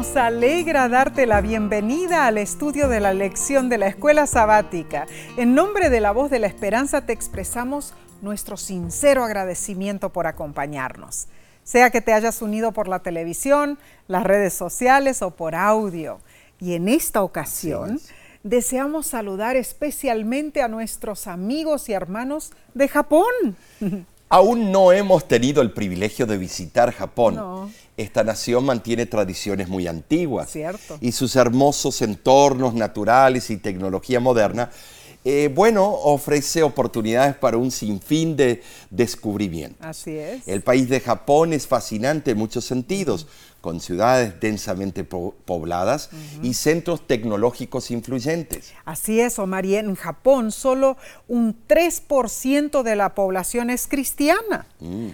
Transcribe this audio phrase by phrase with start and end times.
[0.00, 5.06] Nos alegra darte la bienvenida al estudio de la lección de la escuela sabática.
[5.36, 11.28] En nombre de la voz de la esperanza te expresamos nuestro sincero agradecimiento por acompañarnos,
[11.64, 13.78] sea que te hayas unido por la televisión,
[14.08, 16.20] las redes sociales o por audio.
[16.58, 18.00] Y en esta ocasión
[18.42, 23.54] deseamos saludar especialmente a nuestros amigos y hermanos de Japón.
[24.30, 27.72] Aún no hemos tenido el privilegio de visitar Japón.
[27.96, 30.50] Esta nación mantiene tradiciones muy antiguas.
[30.50, 30.98] Cierto.
[31.00, 34.70] Y sus hermosos entornos naturales y tecnología moderna
[35.22, 39.86] eh, bueno, ofrece oportunidades para un sinfín de descubrimientos.
[39.86, 40.48] Así es.
[40.48, 43.26] El país de Japón es fascinante en muchos sentidos,
[43.60, 46.10] con ciudades densamente pobladas
[46.42, 48.72] y centros tecnológicos influyentes.
[48.84, 50.96] Así es, Omar, y en Japón solo
[51.28, 54.66] un 3% de la población es cristiana.
[54.80, 55.10] Mm.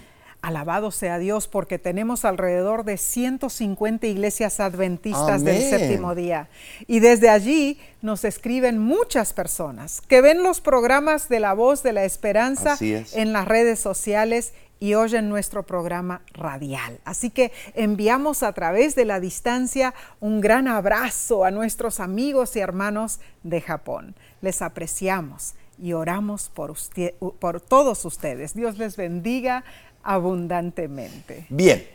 [0.46, 6.48] Alabado sea Dios porque tenemos alrededor de 150 iglesias adventistas del séptimo día.
[6.86, 11.92] Y desde allí nos escriben muchas personas que ven los programas de la voz de
[11.92, 16.98] la esperanza en las redes sociales y oyen nuestro programa radial.
[17.05, 22.60] Así que enviamos a través de la distancia un gran abrazo a nuestros amigos y
[22.60, 24.14] hermanos de Japón.
[24.42, 28.54] Les apreciamos y oramos por, usted, por todos ustedes.
[28.54, 29.64] Dios les bendiga
[30.02, 31.47] abundantemente.
[31.48, 31.86] Bien,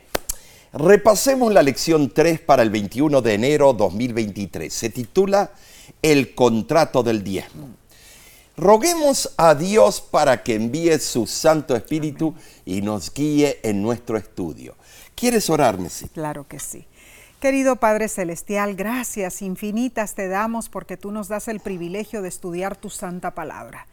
[0.72, 4.72] repasemos la lección 3 para el 21 de enero 2023.
[4.72, 5.52] Se titula
[6.00, 7.81] El contrato del diezmo.
[8.56, 12.34] Roguemos a Dios para que envíe su Santo Espíritu
[12.66, 14.76] y nos guíe en nuestro estudio.
[15.14, 16.08] ¿Quieres orar, Messi?
[16.10, 16.86] Claro que sí.
[17.40, 22.76] Querido Padre Celestial, gracias infinitas te damos porque tú nos das el privilegio de estudiar
[22.76, 23.86] tu santa palabra.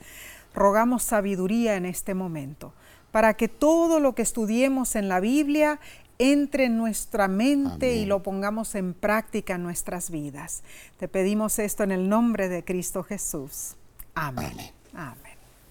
[0.53, 2.73] Rogamos sabiduría en este momento
[3.11, 5.79] para que todo lo que estudiemos en la Biblia
[6.19, 10.63] entre en nuestra mente y lo pongamos en práctica en nuestras vidas.
[11.00, 13.78] Te pedimos esto en el nombre de Cristo Jesús.
[14.22, 14.52] Amén.
[14.94, 15.16] Amén.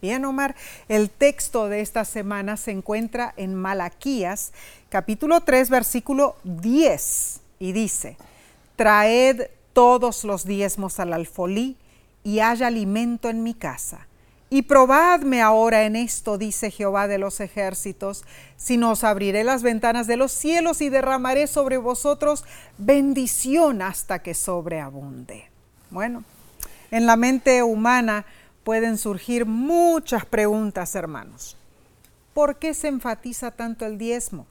[0.00, 0.56] Bien, Omar,
[0.88, 4.52] el texto de esta semana se encuentra en Malaquías,
[4.88, 8.16] capítulo 3, versículo 10, y dice,
[8.76, 11.76] Traed todos los diezmos al alfolí
[12.24, 14.06] y haya alimento en mi casa
[14.48, 18.24] y probadme ahora en esto, dice Jehová de los ejércitos,
[18.56, 22.44] si os abriré las ventanas de los cielos y derramaré sobre vosotros
[22.78, 25.50] bendición hasta que sobreabunde.
[25.90, 26.24] Bueno,
[26.90, 28.24] en la mente humana
[28.68, 31.56] pueden surgir muchas preguntas, hermanos.
[32.34, 34.46] ¿Por qué se enfatiza tanto el diezmo?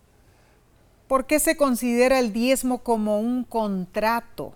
[1.07, 4.55] ¿Por qué se considera el diezmo como un contrato?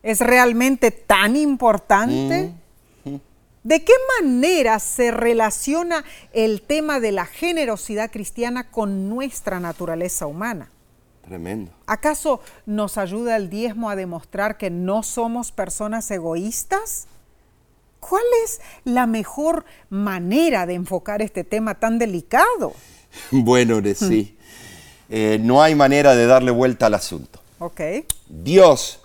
[0.00, 2.52] ¿Es realmente tan importante?
[3.02, 3.16] Mm.
[3.64, 10.70] ¿De qué manera se relaciona el tema de la generosidad cristiana con nuestra naturaleza humana?
[11.22, 11.72] Tremendo.
[11.88, 17.08] ¿Acaso nos ayuda el diezmo a demostrar que no somos personas egoístas?
[18.08, 22.74] ¿Cuál es la mejor manera de enfocar este tema tan delicado?
[23.30, 24.36] Bueno, sí.
[25.08, 27.40] Eh, no hay manera de darle vuelta al asunto.
[27.58, 27.80] Ok.
[28.28, 29.00] Dios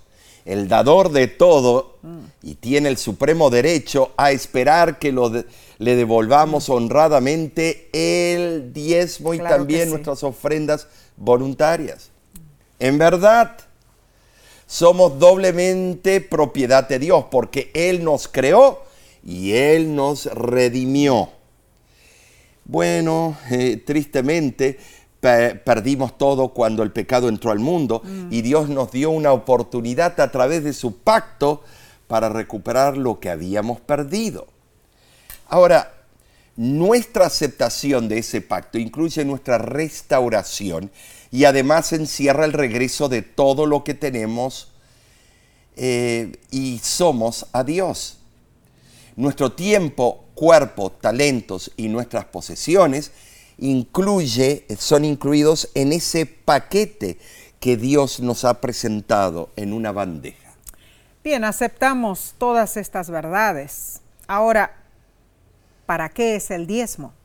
[0.46, 1.98] el dador de todo,
[2.42, 5.32] y tiene el supremo derecho a esperar que lo
[5.78, 10.88] le devolvamos honradamente el diezmo y también nuestras ofrendas
[11.18, 12.10] voluntarias.
[12.80, 13.58] En verdad,
[14.68, 18.84] somos doblemente propiedad de Dios porque Él nos creó
[19.26, 21.30] y Él nos redimió.
[22.66, 24.80] Bueno, eh, tristemente,
[25.20, 30.32] perdimos todo cuando el pecado entró al mundo y Dios nos dio una oportunidad a
[30.32, 31.64] través de su pacto
[32.08, 34.48] para recuperar lo que habíamos perdido.
[35.48, 35.94] Ahora,
[36.56, 40.92] nuestra aceptación de ese pacto incluye nuestra restauración
[41.32, 44.72] y además encierra el regreso de todo lo que tenemos
[45.76, 48.21] eh, y somos a Dios.
[49.16, 53.12] Nuestro tiempo, cuerpo, talentos y nuestras posesiones
[53.58, 57.20] incluye, son incluidos en ese paquete
[57.60, 60.52] que Dios nos ha presentado en una bandeja.
[61.24, 64.02] Bien, aceptamos todas estas verdades.
[64.28, 64.76] Ahora,
[65.86, 67.14] ¿para qué es el diezmo?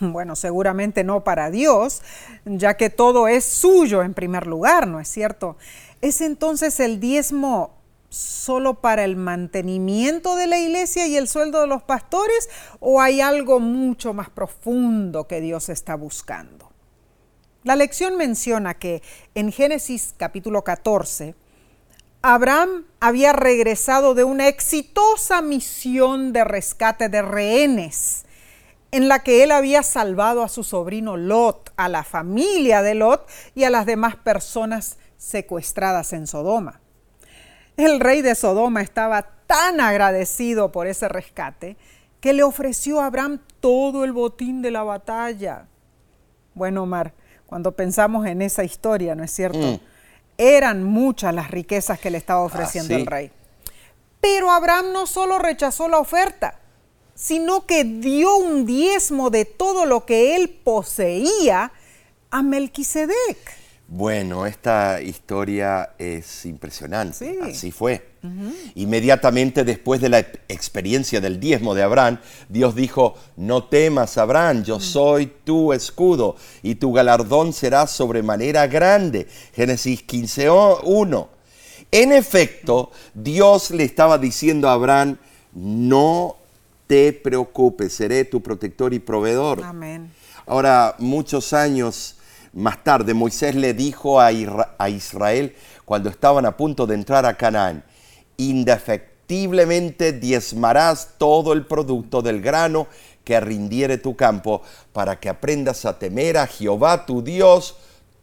[0.00, 2.00] Bueno, seguramente no para Dios,
[2.46, 5.58] ya que todo es suyo en primer lugar, ¿no es cierto?
[6.00, 7.74] ¿Es entonces el diezmo
[8.10, 13.22] solo para el mantenimiento de la iglesia y el sueldo de los pastores o hay
[13.22, 16.70] algo mucho más profundo que Dios está buscando?
[17.62, 19.02] La lección menciona que
[19.34, 21.34] en Génesis capítulo 14,
[22.22, 28.24] Abraham había regresado de una exitosa misión de rescate de rehenes,
[28.92, 33.28] en la que él había salvado a su sobrino Lot, a la familia de Lot
[33.54, 36.79] y a las demás personas secuestradas en Sodoma.
[37.80, 41.78] El rey de Sodoma estaba tan agradecido por ese rescate
[42.20, 45.66] que le ofreció a Abraham todo el botín de la batalla.
[46.52, 47.14] Bueno, Omar,
[47.46, 49.58] cuando pensamos en esa historia, ¿no es cierto?
[49.58, 49.80] Mm.
[50.36, 53.32] Eran muchas las riquezas que le estaba ofreciendo el rey.
[54.20, 56.60] Pero Abraham no solo rechazó la oferta,
[57.14, 61.72] sino que dio un diezmo de todo lo que él poseía
[62.30, 63.59] a Melquisedec.
[63.92, 67.40] Bueno, esta historia es impresionante.
[67.42, 68.06] Así fue.
[68.76, 74.78] Inmediatamente después de la experiencia del diezmo de Abraham, Dios dijo, no temas, Abraham, yo
[74.78, 74.80] mm.
[74.80, 79.26] soy tu escudo y tu galardón será sobremanera grande.
[79.54, 81.28] Génesis 15, 1.
[81.90, 85.16] En efecto, Dios le estaba diciendo a Abraham,
[85.52, 86.36] no
[86.86, 89.64] te preocupes, seré tu protector y proveedor.
[89.64, 90.12] Amén.
[90.46, 92.14] Ahora, muchos años
[92.52, 95.54] más tarde, Moisés le dijo a, Israel
[95.84, 97.84] cuando estaban a punto de entrar a Canaán,
[98.36, 102.88] indefectiblemente diezmarás todo el producto del grano
[103.24, 104.62] que rindiere tu campo,
[104.92, 107.76] para que aprendas a temer a Jehová tu Dios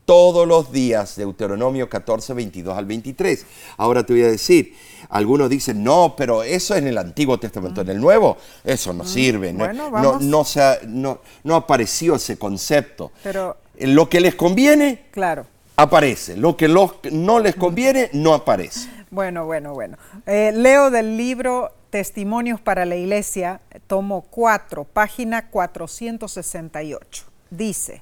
[0.07, 1.15] todos los días.
[1.15, 3.45] Deuteronomio 14, 22 al 23.
[3.77, 4.73] Ahora te voy a decir,
[5.09, 9.03] algunos dicen, no, pero eso es en el Antiguo Testamento, en el Nuevo, eso no
[9.03, 9.07] mm.
[9.07, 9.53] sirve.
[9.53, 13.12] no, no, no, no, apareció ese concepto.
[13.21, 15.45] Pero lo que les conviene, claro.
[15.75, 16.35] aparece.
[16.35, 18.89] Lo que no les conviene, no aparece.
[19.09, 19.97] Bueno, bueno, bueno.
[20.25, 27.24] Eh, leo del libro Testimonios para la Iglesia, tomo 4, página 468.
[27.50, 28.01] Dice,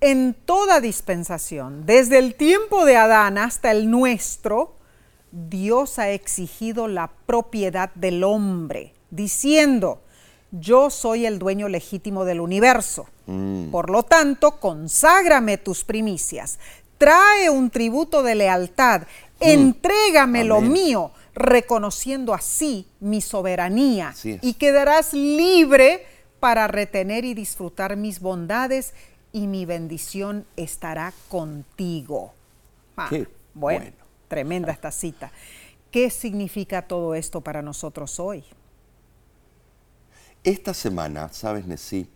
[0.00, 4.76] en toda dispensación, desde el tiempo de Adán hasta el nuestro,
[5.32, 10.02] Dios ha exigido la propiedad del hombre, diciendo,
[10.52, 13.06] yo soy el dueño legítimo del universo.
[13.26, 13.70] Mm.
[13.70, 16.58] Por lo tanto, conságrame tus primicias,
[16.98, 19.04] trae un tributo de lealtad, mm.
[19.40, 26.04] entrégame lo mío, reconociendo así mi soberanía, y quedarás libre
[26.40, 28.94] para retener y disfrutar mis bondades
[29.32, 32.32] y mi bendición estará contigo.
[32.96, 33.10] Ah,
[33.54, 33.86] bueno,
[34.28, 35.30] tremenda esta cita.
[35.90, 38.44] ¿Qué significa todo esto para nosotros hoy?
[40.42, 42.06] Esta semana, ¿sabes, Nessie?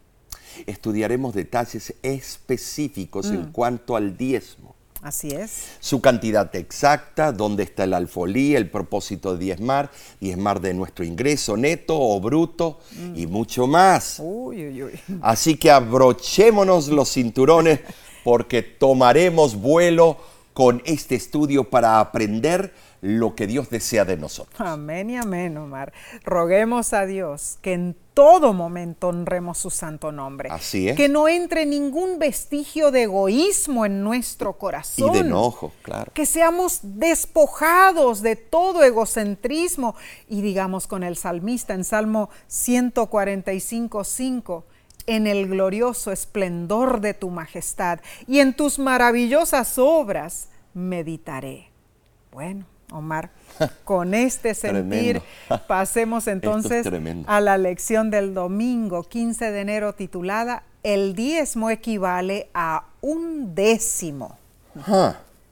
[0.67, 3.53] Estudiaremos detalles específicos en mm.
[3.53, 4.75] cuanto al diezmo.
[5.03, 5.73] Así es.
[5.81, 11.59] Su cantidad exacta, dónde está el alfolí, el propósito de diezmar, diezmar de nuestro ingreso
[11.59, 12.79] neto o bruto
[13.15, 13.31] y mm.
[13.31, 14.17] mucho más.
[14.21, 15.01] Uy, uy, uy.
[15.21, 17.81] Así que abrochémonos los cinturones
[18.25, 20.17] porque tomaremos vuelo
[20.55, 22.73] con este estudio para aprender
[23.05, 24.59] lo que Dios desea de nosotros.
[24.59, 25.93] Amén y amén, Omar.
[26.25, 30.49] Roguemos a Dios que en todo momento honremos su santo nombre.
[30.51, 30.97] Así es.
[30.97, 35.11] Que no entre ningún vestigio de egoísmo en nuestro corazón.
[35.11, 36.13] Y de enojo, claro.
[36.15, 39.97] Que seamos despojados de todo egocentrismo.
[40.27, 44.65] Y digamos con el salmista en Salmo 145, 5
[45.07, 51.69] en el glorioso esplendor de tu majestad y en tus maravillosas obras meditaré.
[52.33, 53.31] Bueno, Omar.
[53.85, 55.23] Con este sentir
[55.67, 56.87] pasemos entonces
[57.27, 64.39] a la lección del domingo 15 de enero titulada El diezmo equivale a un décimo.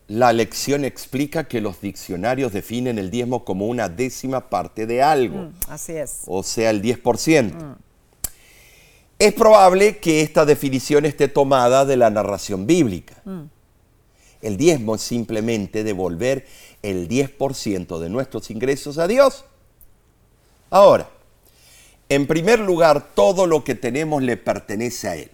[0.09, 5.39] La lección explica que los diccionarios definen el diezmo como una décima parte de algo.
[5.39, 6.23] Mm, así es.
[6.27, 7.55] O sea, el 10%.
[7.55, 7.77] Mm.
[9.19, 13.15] Es probable que esta definición esté tomada de la narración bíblica.
[13.25, 13.43] Mm.
[14.43, 16.47] El diezmo es simplemente devolver
[16.83, 19.45] el 10% de nuestros ingresos a Dios.
[20.71, 21.09] Ahora,
[22.09, 25.31] en primer lugar, todo lo que tenemos le pertenece a Él.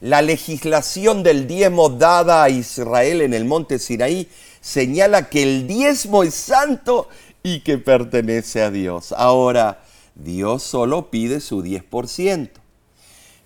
[0.00, 4.28] La legislación del diezmo dada a Israel en el monte Sinaí
[4.60, 7.08] señala que el diezmo es santo
[7.42, 9.12] y que pertenece a Dios.
[9.12, 9.82] Ahora,
[10.14, 12.50] Dios solo pide su 10%.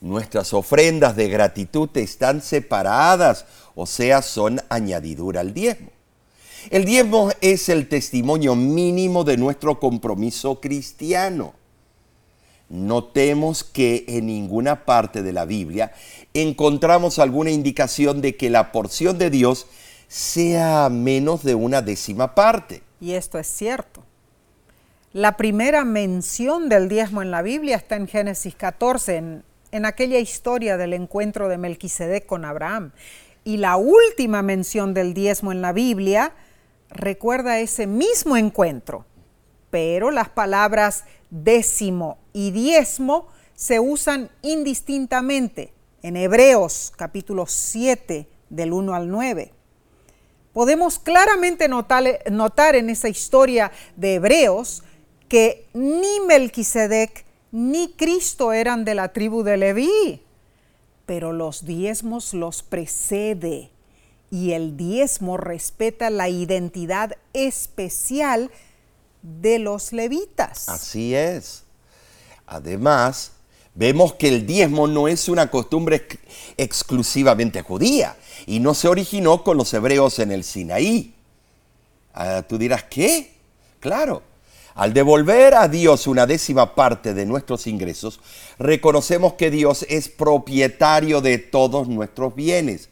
[0.01, 5.91] Nuestras ofrendas de gratitud están separadas, o sea, son añadidura al diezmo.
[6.69, 11.55] El diezmo es el testimonio mínimo de nuestro compromiso cristiano.
[12.69, 15.93] Notemos que en ninguna parte de la Biblia
[16.35, 19.67] encontramos alguna indicación de que la porción de Dios
[20.07, 22.83] sea menos de una décima parte.
[23.01, 24.03] Y esto es cierto.
[25.13, 30.19] La primera mención del diezmo en la Biblia está en Génesis 14, en, en aquella
[30.19, 32.93] historia del encuentro de Melquisedec con Abraham.
[33.43, 36.33] Y la última mención del diezmo en la Biblia
[36.91, 39.07] recuerda ese mismo encuentro,
[39.71, 48.95] pero las palabras décimo y diezmo se usan indistintamente en Hebreos capítulo 7 del 1
[48.95, 49.53] al 9.
[50.53, 54.83] Podemos claramente notar, en esa historia de Hebreos
[55.29, 60.23] que ni Melquisedec ni Cristo eran de la tribu de Leví,
[61.07, 63.71] pero los diezmos los precede
[64.31, 68.51] y el diezmo respeta la identidad especial
[69.23, 70.69] de los levitas.
[70.69, 71.65] Así es.
[72.47, 73.33] Además,
[73.75, 76.07] vemos que el diezmo no es una costumbre
[76.57, 81.15] exclusivamente judía y no se originó con los hebreos en el Sinaí.
[82.15, 83.35] Ah, Tú dirás, ¿qué?
[83.81, 84.23] Claro.
[84.75, 88.21] Al devolver a Dios una décima parte de nuestros ingresos,
[88.59, 92.89] reconocemos que Dios es propietario de todos nuestros bienes.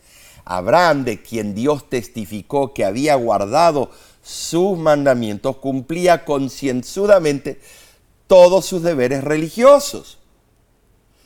[0.48, 3.90] Abraham, de quien Dios testificó que había guardado
[4.22, 7.60] sus mandamientos, cumplía concienzudamente
[8.26, 10.18] todos sus deberes religiosos.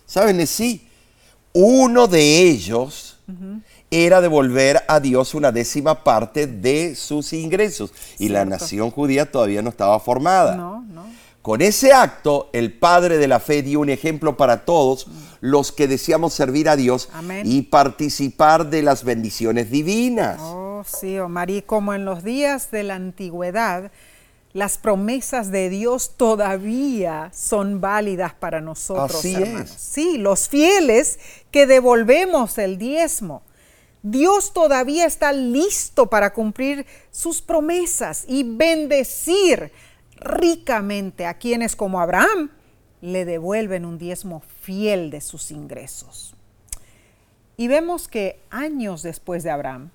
[0.07, 0.45] ¿Saben?
[0.47, 0.88] Sí,
[1.52, 3.19] uno de ellos
[3.91, 7.93] era devolver a Dios una décima parte de sus ingresos.
[8.19, 10.57] Y la nación judía todavía no estaba formada.
[10.57, 11.22] No, no.
[11.43, 15.09] Con ese acto, el Padre de la Fe dio un ejemplo para todos
[15.41, 17.43] los que deseamos servir a Dios Amén.
[17.45, 20.39] y participar de las bendiciones divinas.
[20.41, 23.91] Oh, sí, Omar, y como en los días de la antigüedad,
[24.53, 29.71] las promesas de Dios todavía son válidas para nosotros, Así hermanos.
[29.71, 29.81] es.
[29.81, 31.19] Sí, los fieles
[31.51, 33.43] que devolvemos el diezmo.
[34.05, 39.73] Dios todavía está listo para cumplir sus promesas y bendecir
[40.23, 42.50] ricamente a quienes como Abraham
[43.00, 46.35] le devuelven un diezmo fiel de sus ingresos.
[47.57, 49.91] Y vemos que años después de Abraham,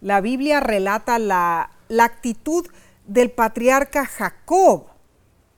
[0.00, 2.66] la Biblia relata la, la actitud
[3.06, 4.86] del patriarca Jacob,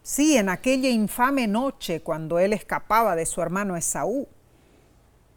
[0.02, 4.28] sí, en aquella infame noche cuando él escapaba de su hermano Esaú.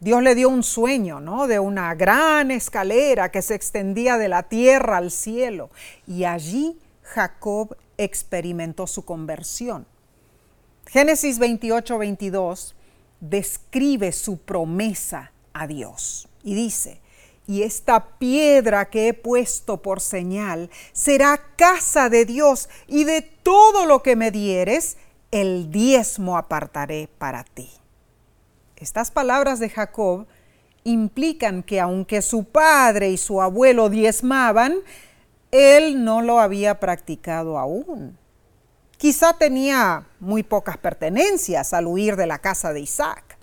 [0.00, 1.46] Dios le dio un sueño, ¿no?
[1.46, 5.70] De una gran escalera que se extendía de la tierra al cielo.
[6.06, 9.86] Y allí Jacob experimentó su conversión.
[10.86, 12.74] Génesis 28, 22
[13.20, 17.00] describe su promesa a Dios y dice,
[17.46, 23.86] y esta piedra que he puesto por señal será casa de Dios y de todo
[23.86, 24.96] lo que me dieres,
[25.30, 27.70] el diezmo apartaré para ti.
[28.76, 30.26] Estas palabras de Jacob
[30.84, 34.76] implican que aunque su padre y su abuelo diezmaban,
[35.54, 38.18] él no lo había practicado aún.
[38.96, 43.38] Quizá tenía muy pocas pertenencias al huir de la casa de Isaac.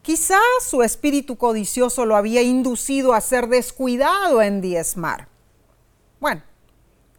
[0.00, 5.28] Quizá su espíritu codicioso lo había inducido a ser descuidado en diezmar.
[6.20, 6.42] Bueno,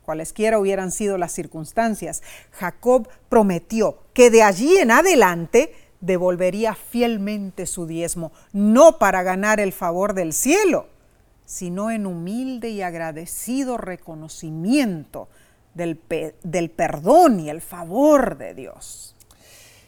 [0.03, 7.85] cualesquiera hubieran sido las circunstancias, Jacob prometió que de allí en adelante devolvería fielmente su
[7.85, 10.87] diezmo, no para ganar el favor del cielo,
[11.47, 15.29] sino en humilde y agradecido reconocimiento
[15.73, 15.97] del,
[16.43, 19.15] del perdón y el favor de Dios.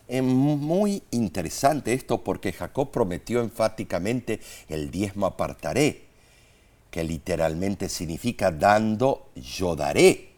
[0.07, 4.39] Es muy interesante esto porque Jacob prometió enfáticamente
[4.69, 6.05] el diezmo apartaré,
[6.89, 10.29] que literalmente significa dando yo daré.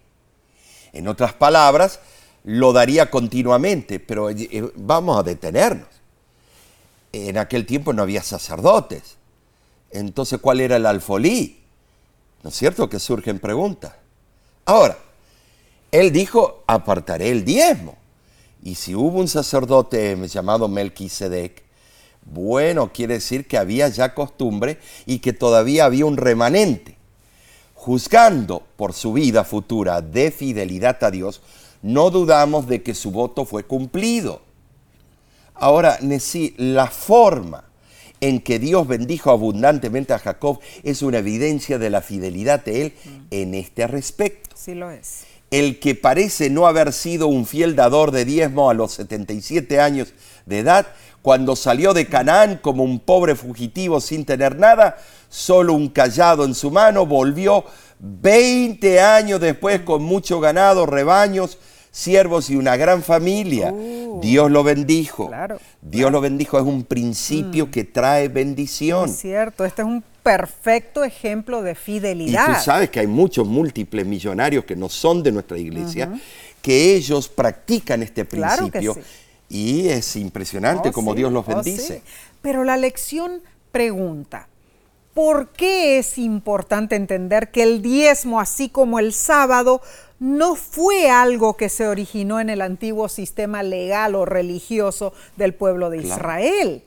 [0.92, 2.00] En otras palabras,
[2.46, 5.88] lo daría continuamente, pero eh, vamos a detenernos.
[7.14, 9.18] En aquel tiempo no había sacerdotes.
[9.92, 11.60] Entonces, ¿cuál era el alfolí?
[12.44, 13.94] ¿No es cierto que surgen preguntas?
[14.66, 14.98] Ahora,
[15.92, 17.98] él dijo, apartaré el diezmo.
[18.64, 21.64] Y si hubo un sacerdote llamado Melquisedec,
[22.24, 26.98] bueno, quiere decir que había ya costumbre y que todavía había un remanente.
[27.74, 31.42] Juzgando por su vida futura de fidelidad a Dios,
[31.82, 34.42] no dudamos de que su voto fue cumplido.
[35.56, 37.64] Ahora, Nesí, la forma
[38.22, 42.94] en que Dios bendijo abundantemente a Jacob es una evidencia de la fidelidad de él
[43.32, 44.56] en este respecto.
[44.56, 45.24] Sí lo es.
[45.50, 50.14] El que parece no haber sido un fiel dador de diezmo a los 77 años
[50.46, 50.88] de edad,
[51.22, 54.98] cuando salió de Canaán como un pobre fugitivo sin tener nada,
[55.30, 57.66] solo un callado en su mano, volvió
[58.00, 61.58] 20 años después con mucho ganado, rebaños,
[61.92, 63.72] siervos y una gran familia.
[63.72, 65.28] Uh, Dios lo bendijo.
[65.28, 69.10] claro, Dios lo bendijo, es un principio que trae bendición.
[69.10, 72.46] Es cierto, este es un perfecto ejemplo de Y fidelidad.
[72.58, 76.12] tú sabes que hay muchos múltiples millonarios que no son de nuestra iglesia,
[76.62, 79.02] que ellos practican este Claro que principio sí.
[79.50, 81.98] y es impresionante Oh, como sí, Dios los oh, bendice.
[81.98, 82.04] sí.
[82.42, 84.48] Pero la lección pregunta,
[85.14, 89.82] ¿por qué es importante entender que el diezmo, así como el sábado,
[90.22, 95.90] no fue algo que se originó en el antiguo sistema legal o religioso del pueblo
[95.90, 96.16] de Claro.
[96.16, 96.84] Israel?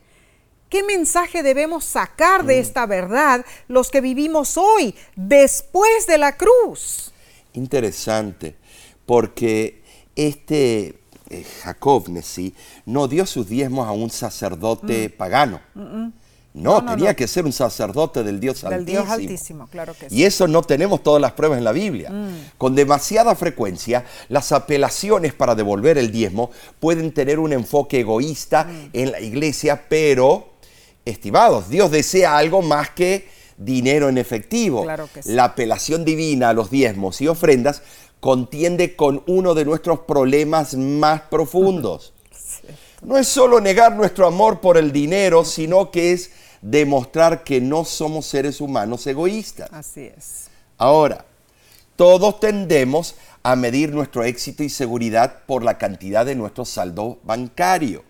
[0.68, 7.12] ¿Qué mensaje debemos sacar de esta verdad los que vivimos hoy, después de la cruz?
[7.54, 8.54] Interesante,
[9.04, 9.82] porque
[10.14, 12.54] este eh, Jacob Nesí
[12.86, 15.60] no dio sus diezmos a un sacerdote pagano.
[16.54, 19.02] No, tenía que ser un sacerdote del Dios Del Altísimo.
[19.02, 20.14] Dios Altísimo, claro que sí.
[20.14, 22.12] Y eso no tenemos todas las pruebas en la Biblia.
[22.58, 29.10] Con demasiada frecuencia, las apelaciones para devolver el diezmo pueden tener un enfoque egoísta en
[29.10, 30.50] la iglesia, pero,
[31.04, 34.84] estimados, Dios desea algo más que dinero en efectivo.
[34.84, 35.32] Claro que sí.
[35.32, 37.82] La apelación divina a los diezmos y ofrendas
[38.20, 42.12] contiende con uno de nuestros problemas más profundos.
[43.02, 46.30] No es solo negar nuestro amor por el dinero, sino que es
[46.64, 49.68] demostrar que no somos seres humanos egoístas.
[49.70, 50.48] Así es.
[50.78, 51.26] Ahora,
[51.94, 58.02] todos tendemos a medir nuestro éxito y seguridad por la cantidad de nuestro saldo bancario.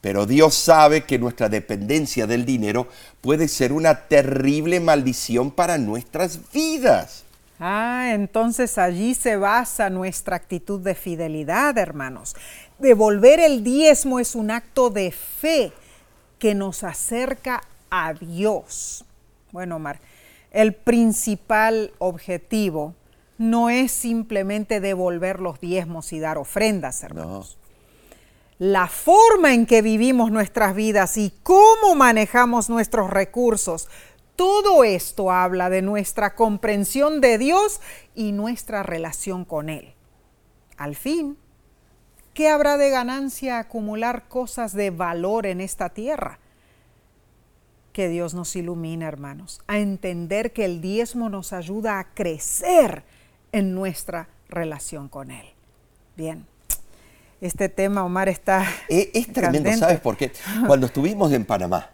[0.00, 2.88] Pero Dios sabe que nuestra dependencia del dinero
[3.20, 7.22] puede ser una terrible maldición para nuestras vidas.
[7.60, 12.34] Ah, entonces allí se basa nuestra actitud de fidelidad, hermanos.
[12.80, 15.72] Devolver el diezmo es un acto de fe
[16.44, 19.06] que nos acerca a Dios.
[19.50, 19.98] Bueno, Omar,
[20.50, 22.94] el principal objetivo
[23.38, 27.56] no es simplemente devolver los diezmos y dar ofrendas, hermanos.
[28.58, 33.88] La forma en que vivimos nuestras vidas y cómo manejamos nuestros recursos,
[34.36, 37.80] todo esto habla de nuestra comprensión de Dios
[38.14, 39.94] y nuestra relación con Él.
[40.76, 41.38] Al fin,
[42.34, 46.38] ¿qué habrá de ganancia acumular cosas de valor en esta tierra?
[47.92, 53.04] Que Dios nos ilumine, hermanos, a entender que el diezmo nos ayuda a crecer
[53.52, 55.46] en nuestra relación con Él.
[56.16, 56.44] Bien,
[57.40, 58.66] este tema, Omar, está...
[58.88, 59.78] Es, es tremendo, candente.
[59.78, 60.32] ¿sabes por qué?
[60.66, 61.90] Cuando estuvimos en Panamá,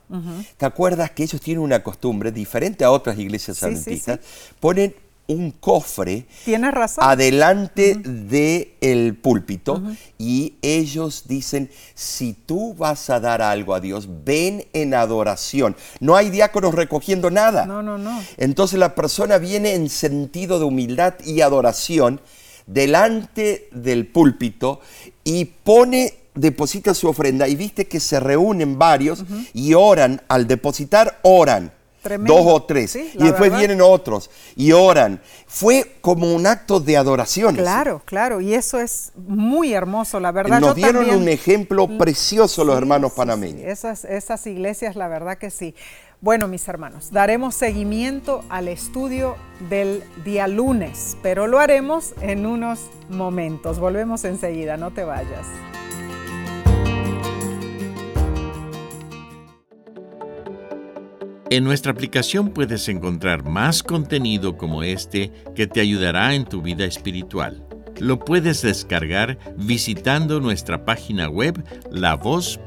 [0.56, 4.20] ¿te acuerdas que ellos tienen una costumbre diferente a otras iglesias Sí, sí, adventistas?
[4.58, 4.94] Ponen
[5.30, 7.04] un cofre Tienes razón.
[7.06, 9.82] adelante del púlpito
[10.18, 15.76] y ellos dicen, si tú vas a dar algo a Dios, ven en adoración.
[16.00, 17.64] No hay diáconos recogiendo nada.
[17.64, 18.20] No, no, no.
[18.36, 22.20] Entonces la persona viene en sentido de humildad y adoración
[22.66, 24.80] delante del púlpito
[25.22, 31.20] y pone, deposita su ofrenda y viste que se reúnen varios y oran, al depositar
[31.22, 31.72] oran.
[32.02, 32.34] Tremendo.
[32.34, 32.90] Dos o tres.
[32.92, 33.58] Sí, y después verdad.
[33.58, 35.20] vienen otros y oran.
[35.46, 37.56] Fue como un acto de adoración.
[37.56, 40.60] Claro, claro, y eso es muy hermoso, la verdad.
[40.60, 43.62] Nos Yo dieron también- un ejemplo precioso los Sí, hermanos panameños.
[43.64, 45.74] Esas, esas iglesias, la verdad que sí.
[46.22, 49.36] Bueno, mis hermanos, daremos seguimiento al estudio
[49.70, 53.78] del día lunes, pero lo haremos en unos momentos.
[53.78, 55.46] Volvemos enseguida, no te vayas.
[61.52, 66.84] En nuestra aplicación puedes encontrar más contenido como este que te ayudará en tu vida
[66.84, 67.66] espiritual.
[67.98, 71.60] Lo puedes descargar visitando nuestra página web
[71.90, 72.60] lavoz.org.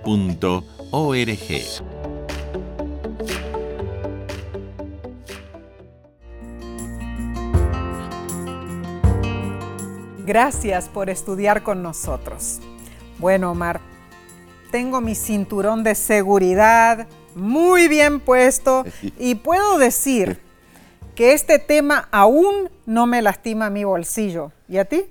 [10.25, 12.59] Gracias por estudiar con nosotros.
[13.17, 13.79] Bueno, Omar,
[14.71, 18.85] tengo mi cinturón de seguridad muy bien puesto
[19.19, 20.39] y puedo decir
[21.15, 24.51] que este tema aún no me lastima mi bolsillo.
[24.67, 25.03] ¿Y a ti?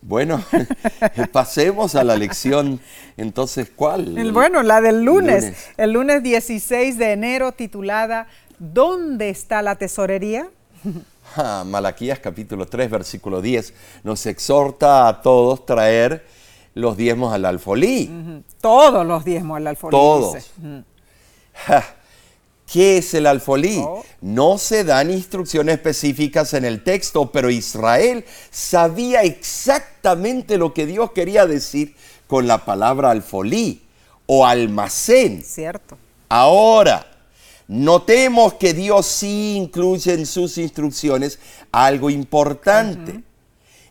[0.00, 0.42] Bueno,
[1.32, 2.80] pasemos a la lección.
[3.16, 4.16] Entonces, ¿cuál?
[4.18, 5.66] El- bueno, la del lunes, lunes.
[5.76, 8.26] el lunes 16 de enero titulada
[8.58, 10.48] ¿Dónde está la tesorería?
[11.36, 16.24] Ah, Malaquías capítulo 3, versículo 10, nos exhorta a todos traer
[16.72, 18.42] los diezmos al alfolí.
[18.62, 19.90] Todos los diezmos al alfolí.
[19.90, 20.34] Todos.
[20.36, 20.48] dice.
[21.66, 21.98] Ja,
[22.70, 23.80] ¿Qué es el alfolí?
[23.82, 24.04] Oh.
[24.20, 31.12] No se dan instrucciones específicas en el texto, pero Israel sabía exactamente lo que Dios
[31.12, 31.94] quería decir
[32.26, 33.82] con la palabra alfolí
[34.26, 35.42] o almacén.
[35.42, 35.96] Cierto.
[36.28, 37.06] Ahora,
[37.68, 41.38] notemos que Dios sí incluye en sus instrucciones
[41.72, 43.22] algo importante.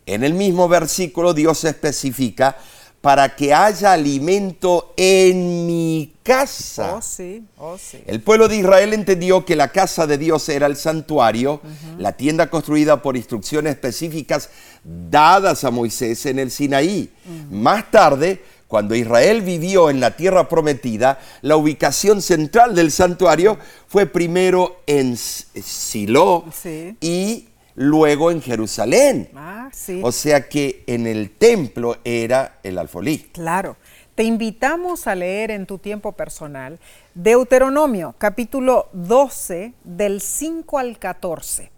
[0.05, 2.57] En el mismo versículo Dios especifica
[3.01, 6.95] para que haya alimento en mi casa.
[6.95, 7.99] Oh, sí, oh, sí.
[8.05, 11.61] El pueblo de Israel entendió que la casa de Dios era el santuario,
[11.97, 14.49] la tienda construida por instrucciones específicas
[14.83, 17.11] dadas a Moisés en el Sinaí.
[17.51, 23.57] Más tarde, cuando Israel vivió en la tierra prometida, la ubicación central del santuario
[23.87, 26.97] fue primero en Silo Sí.
[26.99, 29.29] y luego en Jerusalén.
[29.35, 30.01] Ah, sí.
[30.03, 33.29] O sea que en el templo era el alfolí.
[33.31, 33.77] Claro.
[34.15, 36.79] te invitamos a leer en tu tiempo personal
[37.13, 41.71] Deuteronomio capítulo 12 del 5 al 14.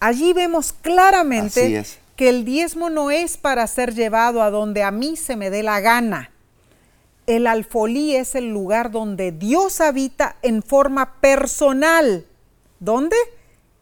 [0.00, 1.84] Allí vemos claramente
[2.16, 5.62] que el diezmo no es para ser llevado a donde a mí se me dé
[5.62, 6.30] la gana.
[7.26, 12.24] El alfolí es el lugar donde Dios habita en forma personal.
[12.78, 13.16] ¿Dónde?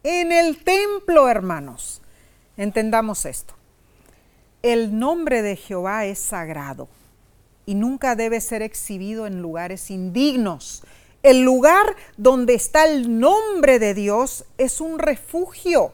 [0.03, 2.01] En el templo, hermanos.
[2.57, 3.53] Entendamos esto.
[4.61, 6.89] El nombre de Jehová es sagrado
[7.65, 10.83] y nunca debe ser exhibido en lugares indignos.
[11.23, 15.93] El lugar donde está el nombre de Dios es un refugio.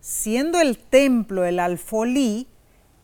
[0.00, 2.48] Siendo el templo el alfolí,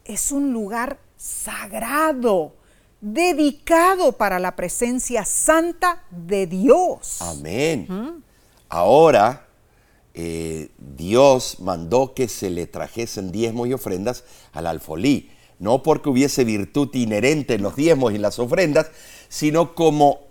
[0.05, 2.55] es un lugar sagrado,
[3.01, 7.23] dedicado para la presencia santa de Dios.
[7.23, 8.23] Amén.
[8.69, 9.48] Ahora,
[10.21, 16.45] eh, Dios mandó que se le trajesen diezmos y ofrendas al alfolí no porque hubiese
[16.45, 18.91] virtud inherente en los diezmos y las ofrendas,
[19.29, 20.29] sino como,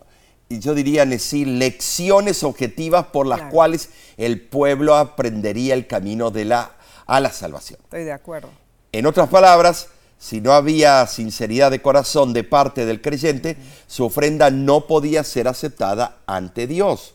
[0.49, 7.19] yo diría lecciones objetivas por las cuales el pueblo aprendería el camino de la, a
[7.19, 7.79] la salvación.
[7.83, 8.49] Estoy de acuerdo.
[8.91, 14.49] En otras palabras, si no había sinceridad de corazón de parte del creyente, su ofrenda
[14.49, 17.13] no podía ser aceptada ante Dios.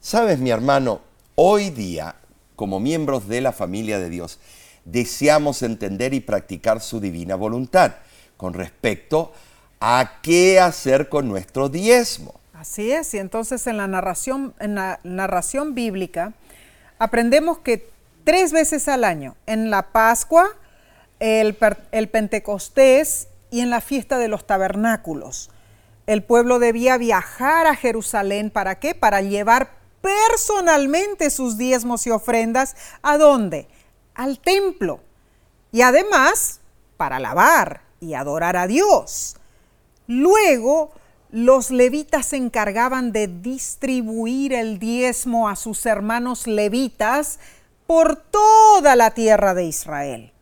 [0.00, 1.02] Sabes, mi hermano,
[1.42, 2.16] hoy día,
[2.54, 4.38] como miembros de la familia de Dios,
[4.84, 7.92] deseamos entender y practicar su divina voluntad
[8.36, 9.32] con respecto
[9.80, 12.38] a qué hacer con nuestro diezmo.
[12.52, 16.34] Así es, y entonces en la narración, en la narración bíblica
[16.98, 17.88] aprendemos que
[18.24, 20.46] tres veces al año, en la Pascua,
[21.20, 21.56] el,
[21.90, 25.48] el Pentecostés y en la fiesta de los tabernáculos,
[26.06, 28.94] el pueblo debía viajar a Jerusalén, ¿para qué?
[28.94, 32.76] Para llevar personalmente sus diezmos y ofrendas.
[33.02, 33.68] ¿A dónde?
[34.20, 35.00] al templo
[35.72, 36.60] y además
[36.98, 39.36] para alabar y adorar a Dios.
[40.06, 40.90] Luego,
[41.30, 47.38] los levitas se encargaban de distribuir el diezmo a sus hermanos levitas
[47.86, 50.32] por toda la tierra de Israel.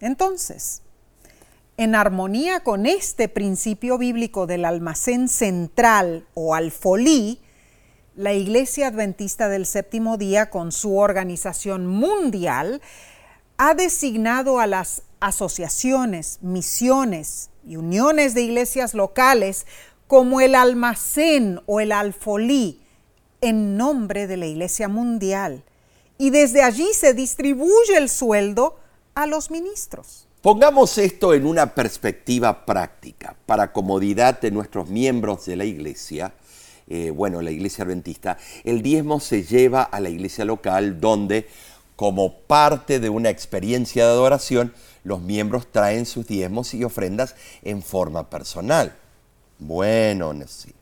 [0.00, 0.82] Entonces,
[1.78, 7.40] en armonía con este principio bíblico del almacén central o alfolí,
[8.16, 12.80] la Iglesia Adventista del Séptimo Día, con su organización mundial,
[13.58, 19.66] ha designado a las asociaciones, misiones y uniones de iglesias locales
[20.06, 22.80] como el almacén o el alfolí
[23.42, 25.62] en nombre de la Iglesia Mundial.
[26.16, 28.78] Y desde allí se distribuye el sueldo
[29.14, 30.26] a los ministros.
[30.40, 36.32] Pongamos esto en una perspectiva práctica, para comodidad de nuestros miembros de la Iglesia
[36.88, 41.48] eh, bueno, la iglesia adventista, el diezmo se lleva a la iglesia local donde,
[41.96, 44.72] como parte de una experiencia de adoración,
[45.02, 48.94] los miembros traen sus diezmos y ofrendas en forma personal.
[49.58, 50.72] Bueno, sí.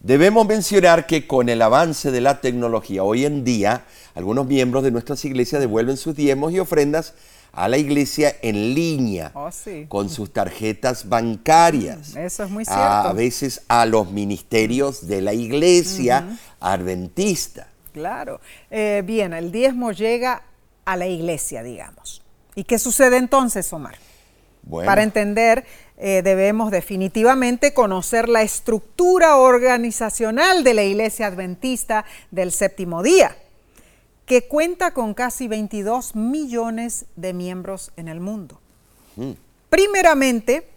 [0.00, 4.90] Debemos mencionar que con el avance de la tecnología hoy en día, algunos miembros de
[4.90, 7.14] nuestras iglesias devuelven sus diezmos y ofrendas
[7.56, 9.48] a la iglesia en línea oh,
[9.88, 12.14] con sus tarjetas bancarias.
[12.14, 12.82] Eso es muy cierto.
[12.82, 17.68] A, veces a los ministerios de la iglesia adventista.
[17.92, 18.40] Claro.
[18.70, 20.42] Eh, bien, el diezmo llega
[20.84, 22.22] a la iglesia, digamos.
[22.54, 23.96] ¿Y qué sucede entonces, Omar?
[24.62, 24.86] Bueno.
[24.86, 25.64] Para entender,
[25.96, 33.34] eh, debemos definitivamente conocer la estructura organizacional de la iglesia adventista del séptimo día
[34.26, 38.60] que cuenta con casi 22 millones de miembros en el mundo.
[39.14, 39.30] Mm.
[39.70, 40.68] Primeramente,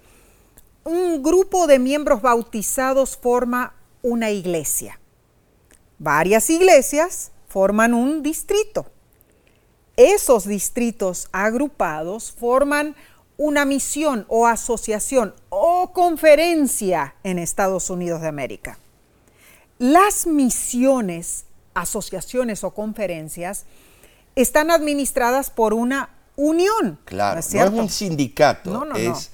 [0.83, 4.99] un grupo de miembros bautizados forma una iglesia.
[5.97, 8.85] Varias iglesias forman un distrito.
[9.97, 12.95] Esos distritos agrupados forman
[13.38, 18.77] una misión o asociación o conferencia en Estados Unidos de América.
[19.77, 21.45] Las misiones
[21.81, 23.65] asociaciones o conferencias
[24.35, 26.99] están administradas por una unión.
[27.05, 29.31] Claro, no es, un sindicato, es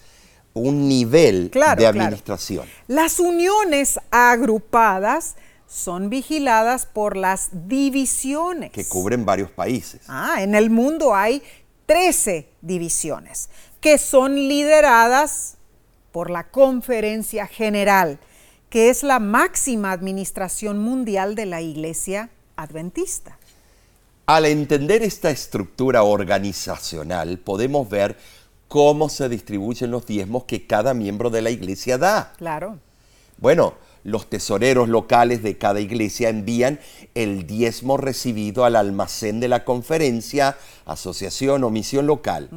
[0.54, 2.66] un nivel de administración.
[2.88, 5.36] Las uniones agrupadas
[5.68, 8.72] son vigiladas por las divisiones.
[8.72, 10.02] Que cubren varios países.
[10.08, 11.42] Ah, en el mundo hay
[11.86, 13.50] 13 divisiones
[13.82, 15.58] que son lideradas
[16.12, 18.20] por la Conferencia General
[18.76, 23.38] que es la máxima administración mundial de la Iglesia Adventista.
[24.26, 28.18] Al entender esta estructura organizacional, podemos ver
[28.68, 32.34] cómo se distribuyen los diezmos que cada miembro de la iglesia da.
[32.38, 32.80] Claro.
[33.38, 36.80] Bueno, los tesoreros locales de cada iglesia envían
[37.16, 42.50] el diezmo recibido al almacén de la conferencia, asociación o misión local,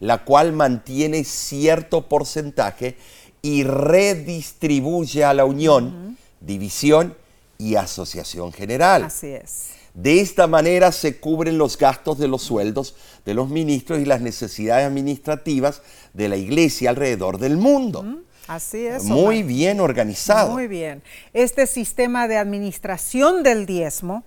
[0.00, 2.96] la cual mantiene cierto porcentaje
[3.42, 7.14] y redistribuye a la unión, división
[7.58, 9.04] y asociación general.
[9.04, 9.70] Así es.
[9.94, 14.20] De esta manera se cubren los gastos de los sueldos de los ministros y las
[14.20, 18.22] necesidades administrativas de la iglesia alrededor del mundo.
[18.46, 19.04] Así es.
[19.04, 20.50] Muy bien organizado.
[20.50, 21.02] Muy bien.
[21.32, 24.24] Este sistema de administración del diezmo,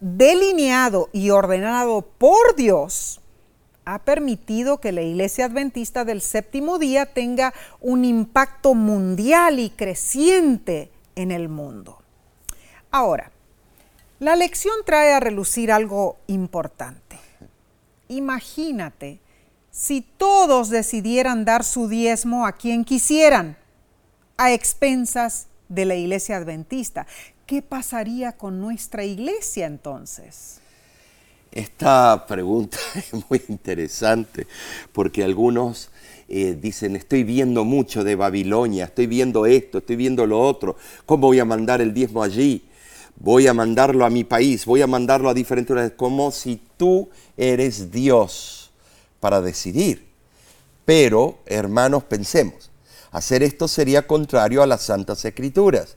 [0.00, 3.20] delineado y ordenado por Dios,
[3.84, 10.90] ha permitido que la Iglesia Adventista del séptimo día tenga un impacto mundial y creciente
[11.16, 12.01] en el mundo.
[12.92, 13.32] Ahora,
[14.20, 17.18] la lección trae a relucir algo importante.
[18.08, 19.18] Imagínate
[19.70, 23.56] si todos decidieran dar su diezmo a quien quisieran,
[24.36, 27.06] a expensas de la iglesia adventista.
[27.46, 30.60] ¿Qué pasaría con nuestra iglesia entonces?
[31.50, 34.46] Esta pregunta es muy interesante
[34.92, 35.88] porque algunos
[36.28, 40.76] eh, dicen, estoy viendo mucho de Babilonia, estoy viendo esto, estoy viendo lo otro,
[41.06, 42.62] ¿cómo voy a mandar el diezmo allí?
[43.16, 47.08] Voy a mandarlo a mi país, voy a mandarlo a diferentes lugares, como si tú
[47.36, 48.72] eres Dios
[49.20, 50.08] para decidir.
[50.84, 52.70] Pero, hermanos, pensemos,
[53.12, 55.96] hacer esto sería contrario a las Santas Escrituras.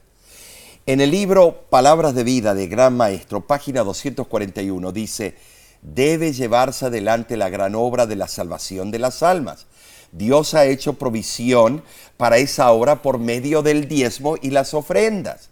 [0.86, 5.36] En el libro Palabras de Vida de Gran Maestro, página 241, dice,
[5.82, 9.66] debe llevarse adelante la gran obra de la salvación de las almas.
[10.12, 11.84] Dios ha hecho provisión
[12.18, 15.50] para esa obra por medio del diezmo y las ofrendas.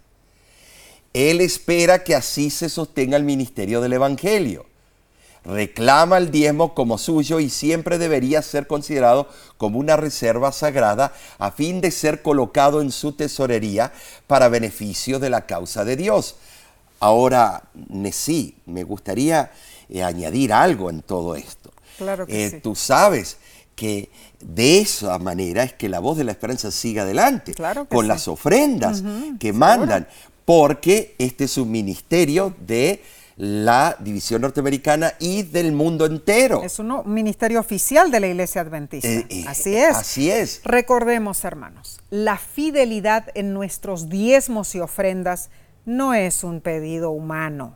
[1.14, 4.66] Él espera que así se sostenga el ministerio del Evangelio
[5.46, 11.52] reclama el diezmo como suyo y siempre debería ser considerado como una reserva sagrada a
[11.52, 13.92] fin de ser colocado en su tesorería
[14.28, 16.36] para beneficio de la causa de Dios.
[17.00, 17.64] Ahora,
[18.12, 19.52] sí, me gustaría
[19.90, 21.72] eh, añadir algo en todo esto.
[21.98, 22.60] Claro que eh, sí.
[22.62, 23.38] Tú sabes
[23.76, 28.06] que de esa manera es que la voz de la esperanza siga adelante, Claro con
[28.06, 28.08] sí.
[28.08, 29.04] las ofrendas
[29.40, 30.08] que mandan,
[30.46, 33.02] porque este es un ministerio de
[33.36, 36.62] la división norteamericana y del mundo entero.
[36.64, 39.08] Es un ministerio oficial de la Iglesia Adventista.
[39.08, 39.96] Eh, eh, así es.
[39.96, 40.62] Así es.
[40.64, 45.50] Recordemos, hermanos, la fidelidad en nuestros diezmos y ofrendas
[45.86, 47.76] no es un pedido humano,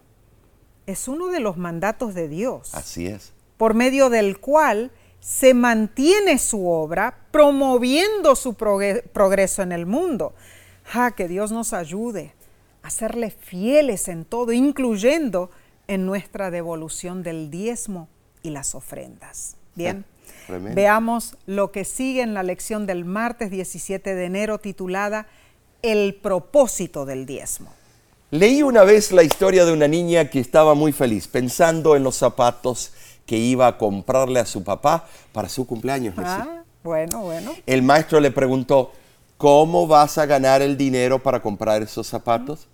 [0.85, 3.33] es uno de los mandatos de Dios, Así es.
[3.57, 10.35] por medio del cual se mantiene su obra promoviendo su progre- progreso en el mundo.
[10.93, 12.33] Ah, que Dios nos ayude
[12.87, 15.51] a serle fieles en todo, incluyendo
[15.89, 18.07] en nuestra devolución del diezmo
[18.43, 19.57] y las ofrendas.
[19.75, 20.05] Bien,
[20.73, 25.27] veamos lo que sigue en la lección del martes 17 de enero titulada
[25.81, 27.73] El propósito del diezmo.
[28.31, 32.15] Leí una vez la historia de una niña que estaba muy feliz pensando en los
[32.15, 32.93] zapatos
[33.25, 36.15] que iba a comprarle a su papá para su cumpleaños.
[36.19, 37.53] Ah, bueno, bueno.
[37.65, 38.93] El maestro le preguntó,
[39.37, 42.69] ¿cómo vas a ganar el dinero para comprar esos zapatos?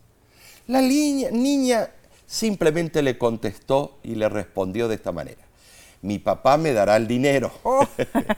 [0.68, 1.90] La niña, niña
[2.26, 5.42] simplemente le contestó y le respondió de esta manera.
[6.02, 7.52] Mi papá me dará el dinero.
[7.64, 7.86] Oh.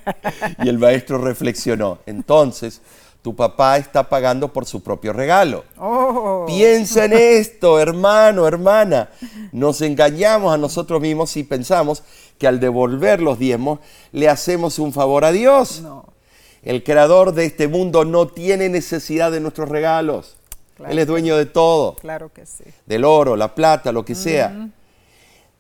[0.63, 1.99] y el maestro reflexionó.
[2.05, 2.81] Entonces,
[3.21, 5.63] tu papá está pagando por su propio regalo.
[5.77, 9.09] Oh, Piensa en esto, hermano, hermana.
[9.51, 12.03] Nos engañamos a nosotros mismos y pensamos
[12.38, 13.79] que al devolver los diezmos
[14.11, 15.81] le hacemos un favor a Dios.
[15.81, 16.13] no.
[16.61, 20.35] El creador de este mundo no tiene necesidad de nuestros regalos.
[20.75, 20.91] Claro.
[20.91, 22.65] Él es dueño de todo, Claro que sí.
[22.85, 24.69] del oro, la plata, lo que sea.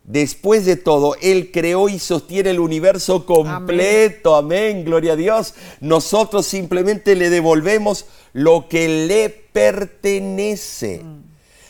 [0.03, 4.35] Después de todo, Él creó y sostiene el universo completo.
[4.35, 4.85] Amén.
[4.85, 5.55] gloria a Dios.
[5.79, 11.01] Nosotros simplemente le devolvemos lo que le pertenece.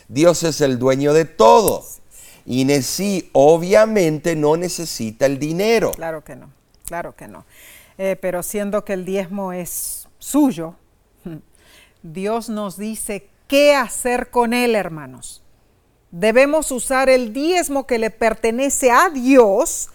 [0.09, 1.85] Dios es el dueño de todo.
[2.45, 5.91] Y Nesí obviamente no necesita el dinero.
[5.91, 6.49] Claro que no,
[6.85, 7.45] claro que no.
[7.97, 10.75] Eh, pero siendo que el diezmo es suyo,
[12.03, 15.41] Dios nos dice qué hacer con él, hermanos.
[16.11, 19.89] Debemos usar el diezmo que le pertenece a Dios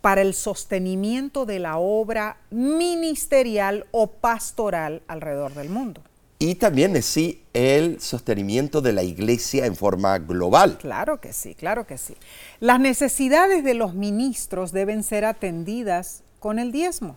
[0.00, 6.02] para el sostenimiento de la obra ministerial o pastoral alrededor del mundo.
[6.38, 10.78] Y también Nesí el sostenimiento de la iglesia en forma global.
[10.78, 12.14] Claro que sí, claro que sí.
[12.60, 17.16] Las necesidades de los ministros deben ser atendidas con el diezmo.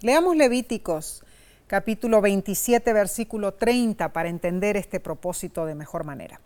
[0.00, 1.22] Leamos Levíticos
[1.70, 6.40] capítulo 27 versículo 30 para entender este propósito de mejor manera.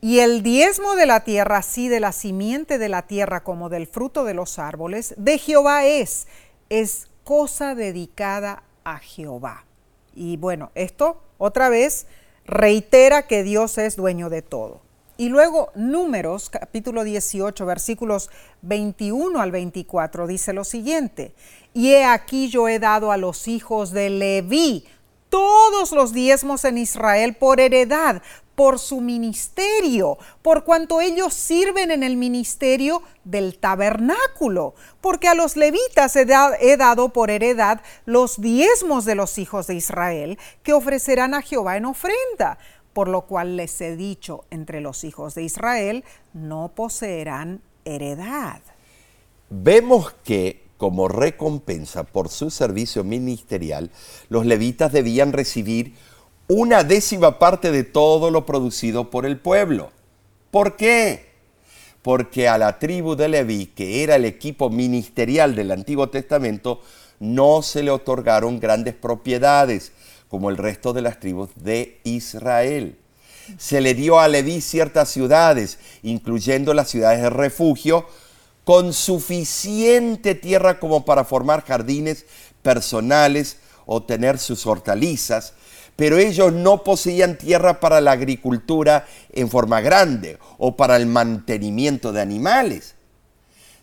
[0.00, 3.86] Y el diezmo de la tierra, así de la simiente de la tierra como del
[3.86, 6.26] fruto de los árboles, de Jehová es,
[6.70, 9.66] es cosa dedicada a Jehová.
[10.14, 12.06] Y bueno, esto otra vez
[12.46, 14.80] reitera que Dios es dueño de todo.
[15.18, 21.34] Y luego Números, capítulo 18, versículos 21 al 24, dice lo siguiente,
[21.72, 24.84] y he aquí yo he dado a los hijos de Leví
[25.30, 28.22] todos los diezmos en Israel por heredad,
[28.56, 35.56] por su ministerio, por cuanto ellos sirven en el ministerio del tabernáculo, porque a los
[35.56, 41.42] levitas he, dado por heredad los diezmos de los hijos de Israel que ofrecerán a
[41.42, 42.58] Jehová en ofrenda,
[42.96, 48.62] por lo cual les he dicho, entre los hijos de Israel no poseerán heredad.
[49.50, 53.90] Vemos que como recompensa por su servicio ministerial,
[54.30, 55.92] los levitas debían recibir
[56.48, 59.90] una décima parte de todo lo producido por el pueblo.
[60.50, 61.26] ¿Por qué?
[62.00, 66.80] Porque a la tribu de Leví, que era el equipo ministerial del Antiguo Testamento,
[67.20, 69.92] no se le otorgaron grandes propiedades
[70.28, 72.98] como el resto de las tribus de Israel.
[73.58, 78.06] Se le dio a Leví ciertas ciudades, incluyendo las ciudades de refugio,
[78.64, 82.26] con suficiente tierra como para formar jardines
[82.62, 85.52] personales o tener sus hortalizas,
[85.94, 92.12] pero ellos no poseían tierra para la agricultura en forma grande o para el mantenimiento
[92.12, 92.96] de animales.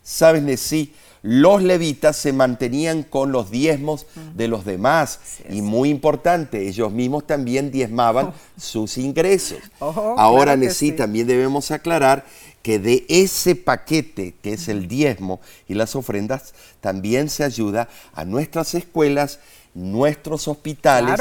[0.03, 0.93] ¿Sabes, sí?
[1.23, 7.25] Los levitas se mantenían con los diezmos de los demás y muy importante, ellos mismos
[7.25, 8.33] también diezmaban oh.
[8.59, 9.59] sus ingresos.
[9.79, 12.25] Oh, Ahora, Nesí, también debemos aclarar
[12.61, 18.25] que de ese paquete que es el diezmo y las ofrendas, también se ayuda a
[18.25, 19.39] nuestras escuelas
[19.73, 21.19] nuestros hospitales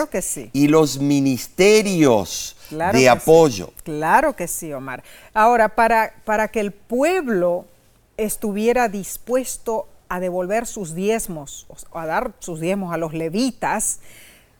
[0.52, 3.72] y los ministerios de apoyo.
[3.82, 5.02] Claro que sí, Omar.
[5.32, 7.66] Ahora, para, para que el pueblo
[8.16, 14.01] estuviera dispuesto a devolver sus diezmos, a dar sus diezmos a los levitas,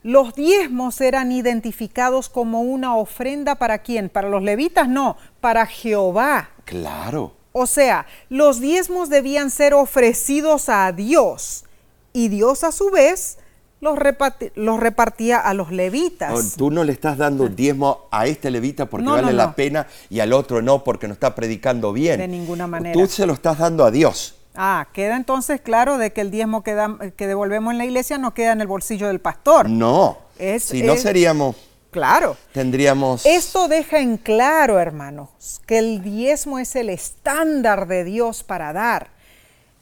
[0.03, 4.09] los diezmos eran identificados como una ofrenda para quién?
[4.09, 6.49] Para los levitas no, para Jehová.
[6.65, 7.35] Claro.
[7.53, 11.67] O sea, los diezmos debían ser ofrecidos a Dios
[12.15, 13.37] y Dios a su vez
[13.83, 16.57] los, repartía a los levitas.
[16.57, 20.33] tú no le estás dando diezmo a este levita porque vale la pena y al
[20.33, 22.21] otro no porque no está predicando bien.
[22.21, 22.95] De ninguna manera.
[22.95, 24.37] Tú se lo estás dando a Dios.
[24.55, 28.35] Ah, queda entonces claro de que el diezmo que, que devolvemos en la iglesia no
[28.35, 29.69] queda en el bolsillo del pastor.
[29.69, 30.19] No.
[30.59, 31.57] si no seríamos...
[31.91, 32.38] Claro.
[32.53, 33.27] Tendríamos...
[33.27, 35.29] Esto deja en claro, hermanos,
[35.67, 39.11] que el diezmo es el estándar de Dios para dar.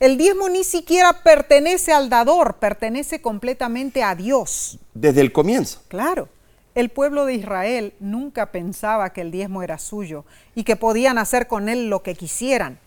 [0.01, 4.79] El diezmo ni siquiera pertenece al dador, pertenece completamente a Dios.
[4.93, 5.83] Desde el comienzo.
[5.87, 6.29] Claro.
[6.75, 11.47] El pueblo de Israel nunca pensaba que el diezmo era suyo y que podían hacer
[11.47, 12.79] con él lo que quisieran.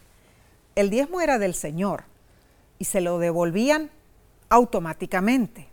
[0.75, 2.03] El diezmo era del Señor
[2.79, 3.91] y se lo devolvían
[4.49, 5.67] automáticamente.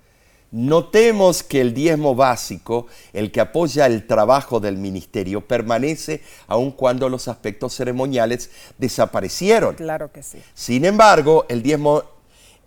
[0.52, 7.08] Notemos que el diezmo básico, el que apoya el trabajo del ministerio, permanece aun cuando
[7.08, 9.76] los aspectos ceremoniales desaparecieron.
[9.76, 10.38] Claro que sí.
[10.54, 12.02] Sin embargo, el diezmo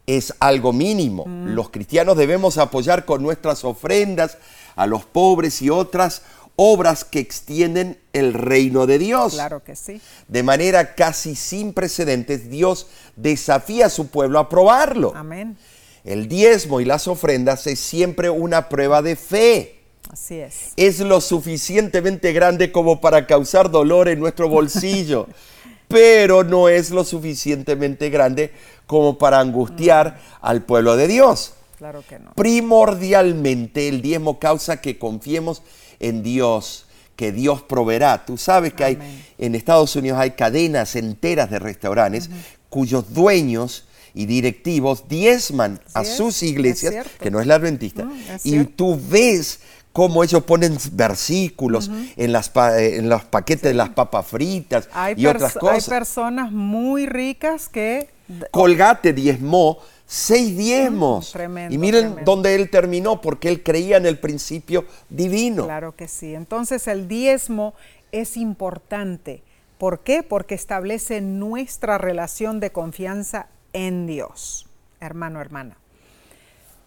[0.08, 1.26] es algo mínimo.
[1.26, 1.54] Mm.
[1.56, 4.38] Los cristianos debemos apoyar con nuestras ofrendas
[4.76, 6.24] a los pobres y otras
[6.56, 9.34] obras que extienden el reino de Dios.
[9.34, 10.02] Claro que sí.
[10.28, 15.14] De manera casi sin precedentes, Dios desafía a su pueblo a probarlo.
[15.16, 15.58] Amén.
[16.04, 19.80] El diezmo y las ofrendas es siempre una prueba de fe.
[20.12, 20.74] Así es.
[20.76, 25.28] Es lo suficientemente grande como para causar dolor en nuestro bolsillo,
[25.88, 28.52] pero no es lo suficientemente grande
[28.86, 31.54] como para angustiar al pueblo de Dios.
[31.78, 32.34] Claro que no.
[32.34, 35.74] Primordialmente el diezmo causa que confiemos en
[36.12, 36.86] Dios,
[37.16, 38.26] que Dios proveerá.
[38.26, 39.00] Tú sabes que hay
[39.38, 42.30] en Estados Unidos hay cadenas enteras de restaurantes
[42.70, 48.08] cuyos dueños y directivos diezman a sus iglesias, que no es la adventista,
[48.44, 49.60] y tú ves
[49.92, 55.54] cómo ellos ponen versículos en, las en los paquetes de las papas fritas y otras
[55.54, 55.88] cosas.
[55.88, 58.10] Hay personas muy ricas que...
[58.52, 59.80] Colgate diezmó
[60.14, 61.36] seis diezmos.
[61.70, 65.66] y miren dónde él terminó, porque él creía en el principio divino.
[65.66, 66.36] Claro que sí.
[66.36, 67.74] Entonces el diezmo
[68.12, 69.42] es importante.
[69.80, 70.22] ¿Por qué?
[70.22, 75.78] Porque establece nuestra relación de confianza en Dios, hermano, hermana.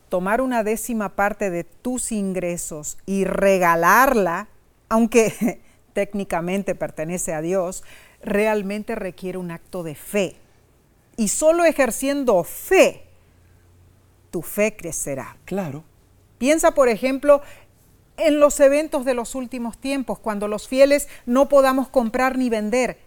[0.08, 4.46] Tomar una décima parte de tus ingresos y regalarla,
[4.88, 5.60] aunque
[5.94, 7.82] técnicamente pertenece a Dios,
[8.22, 10.36] realmente requiere un acto de fe.
[11.16, 13.05] Y solo ejerciendo fe,
[14.36, 15.38] tu fe crecerá.
[15.46, 15.82] Claro.
[16.36, 17.40] Piensa, por ejemplo,
[18.18, 22.98] en los eventos de los últimos tiempos, cuando los fieles no podamos comprar ni vender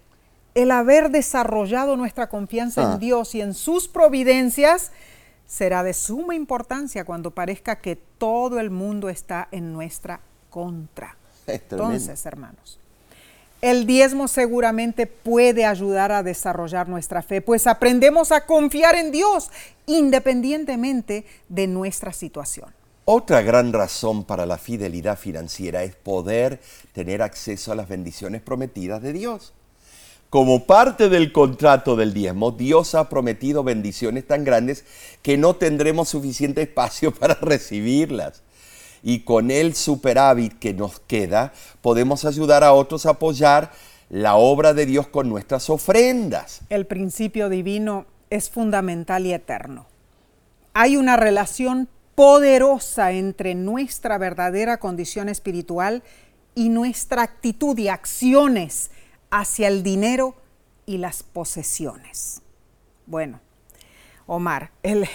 [0.55, 2.97] el haber desarrollado nuestra confianza en ah.
[2.97, 4.91] Dios y en sus providencias
[5.45, 11.15] será de suma importancia cuando parezca que todo el mundo está en nuestra contra.
[11.45, 12.79] Entonces, hermanos,
[13.61, 19.49] el diezmo seguramente puede ayudar a desarrollar nuestra fe, pues aprendemos a confiar en Dios
[19.85, 22.73] independientemente de nuestra situación.
[23.05, 26.61] Otra gran razón para la fidelidad financiera es poder
[26.93, 29.53] tener acceso a las bendiciones prometidas de Dios.
[30.29, 34.85] Como parte del contrato del diezmo, Dios ha prometido bendiciones tan grandes
[35.23, 38.43] que no tendremos suficiente espacio para recibirlas
[39.03, 43.71] y con el superávit que nos queda podemos ayudar a otros a apoyar
[44.09, 46.61] la obra de Dios con nuestras ofrendas.
[46.69, 49.85] El principio divino es fundamental y eterno.
[50.73, 56.03] Hay una relación poderosa entre nuestra verdadera condición espiritual
[56.55, 58.91] y nuestra actitud y acciones
[59.29, 60.35] hacia el dinero
[60.85, 62.41] y las posesiones.
[63.05, 63.39] Bueno,
[64.25, 65.07] Omar, el,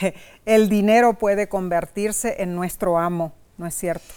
[0.47, 4.15] el dinero puede convertirse en nuestro amo ¿no es cierto?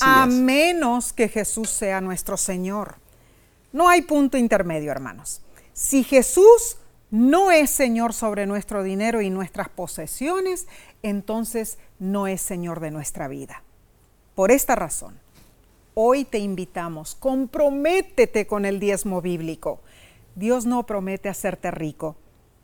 [0.00, 2.96] a menos que Jesús sea nuestro Señor.
[3.72, 5.42] No hay punto intermedio, hermanos.
[5.72, 6.78] Si Jesús
[7.10, 10.66] no es Señor sobre nuestro dinero y nuestras posesiones,
[11.02, 13.62] entonces no es Señor de nuestra vida.
[14.34, 15.18] Por esta razón,
[15.94, 19.80] hoy te invitamos, comprométete con el diezmo bíblico.
[20.34, 22.16] Dios no promete hacerte rico,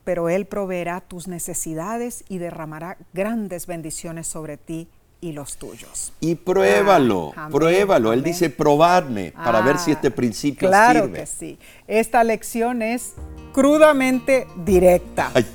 [0.04, 4.88] pero Él proveerá tus necesidades y derramará grandes bendiciones sobre ti
[5.20, 6.12] y los tuyos.
[6.20, 8.12] Y pruébalo, ah, pruébalo.
[8.12, 11.12] Él dice probarme para ver si este ah, principio claro sirve.
[11.12, 11.58] Claro que sí.
[11.88, 13.14] Esta lección es
[13.52, 15.30] crudamente directa.
[15.34, 15.46] Ay,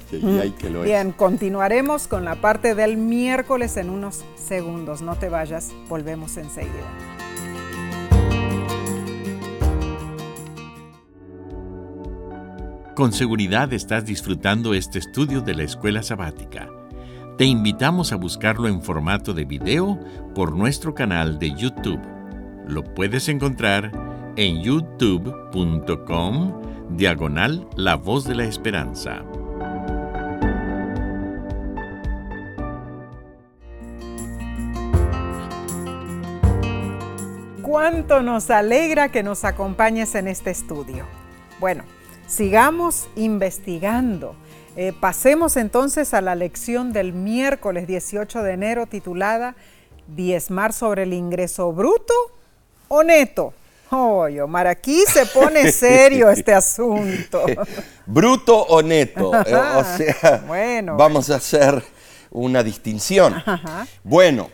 [0.41, 5.01] ay, que lo Bien, continuaremos con la parte del miércoles en unos segundos.
[5.01, 6.89] No te vayas, volvemos enseguida.
[12.95, 16.69] Con seguridad estás disfrutando este estudio de la escuela sabática.
[17.41, 19.97] Te invitamos a buscarlo en formato de video
[20.35, 21.99] por nuestro canal de YouTube.
[22.67, 23.91] Lo puedes encontrar
[24.35, 26.61] en youtube.com
[26.91, 29.23] diagonal La Voz de la Esperanza.
[37.63, 41.07] Cuánto nos alegra que nos acompañes en este estudio.
[41.59, 41.85] Bueno,
[42.27, 44.35] sigamos investigando
[44.75, 49.55] eh, pasemos entonces a la lección del miércoles 18 de enero titulada
[50.07, 52.13] Diezmar sobre el ingreso bruto
[52.87, 53.53] o neto.
[53.91, 57.45] Oye, Omar, aquí se pone serio este asunto.
[58.05, 59.31] Bruto o neto.
[59.45, 61.83] Eh, o sea, bueno, vamos a hacer
[62.29, 63.41] una distinción.
[64.03, 64.49] Bueno,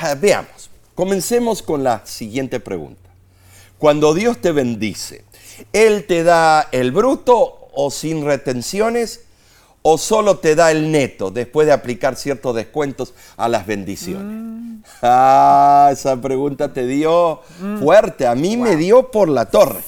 [0.00, 0.70] ah, veamos.
[0.94, 3.10] Comencemos con la siguiente pregunta.
[3.78, 5.24] Cuando Dios te bendice,
[5.72, 9.20] ¿Él te da el bruto o sin retenciones
[9.82, 14.42] o solo te da el neto después de aplicar ciertos descuentos a las bendiciones?
[14.42, 14.82] Mm.
[15.02, 17.78] Ah, esa pregunta te dio mm.
[17.78, 19.80] fuerte, a mí me dio por la torre.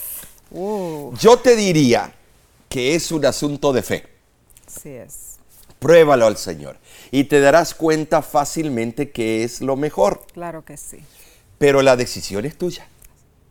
[0.51, 1.13] Uh.
[1.19, 2.13] Yo te diría
[2.69, 4.07] que es un asunto de fe.
[4.67, 5.37] Sí es.
[5.79, 6.77] Pruébalo al Señor
[7.11, 10.27] y te darás cuenta fácilmente que es lo mejor.
[10.33, 10.99] Claro que sí.
[11.59, 12.87] Pero la decisión es tuya.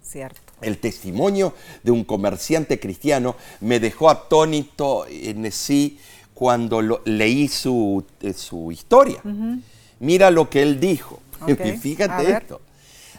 [0.02, 0.43] Cierto.
[0.64, 1.54] El testimonio
[1.84, 6.00] de un comerciante cristiano me dejó atónito en sí
[6.34, 9.22] cuando leí su, eh, su historia.
[10.00, 11.20] Mira lo que él dijo.
[11.82, 12.62] Fíjate esto.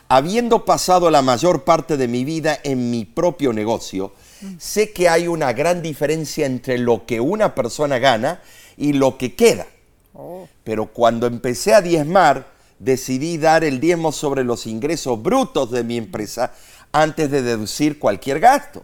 [0.08, 4.12] Habiendo pasado la mayor parte de mi vida en mi propio negocio,
[4.58, 8.42] sé que hay una gran diferencia entre lo que una persona gana
[8.76, 9.66] y lo que queda.
[10.12, 10.46] Oh.
[10.62, 12.46] Pero cuando empecé a diezmar,
[12.78, 16.52] decidí dar el diezmo sobre los ingresos brutos de mi empresa
[16.94, 18.80] antes de deducir cualquier gasto.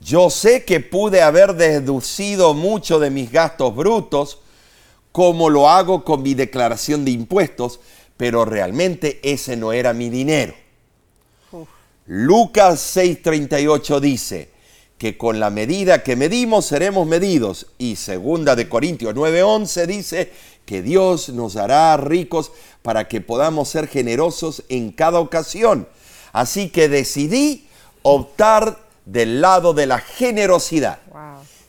[0.00, 4.40] Yo sé que pude haber deducido mucho de mis gastos brutos,
[5.10, 7.80] como lo hago con mi declaración de impuestos,
[8.18, 10.52] pero realmente ese no era mi dinero.
[12.06, 14.50] Lucas 6:38 dice
[14.98, 20.30] que con la medida que medimos seremos medidos y segunda de Corintios 9:11 dice
[20.66, 25.88] que Dios nos hará ricos para que podamos ser generosos en cada ocasión
[26.34, 27.68] Así que decidí
[28.02, 30.98] optar del lado de la generosidad.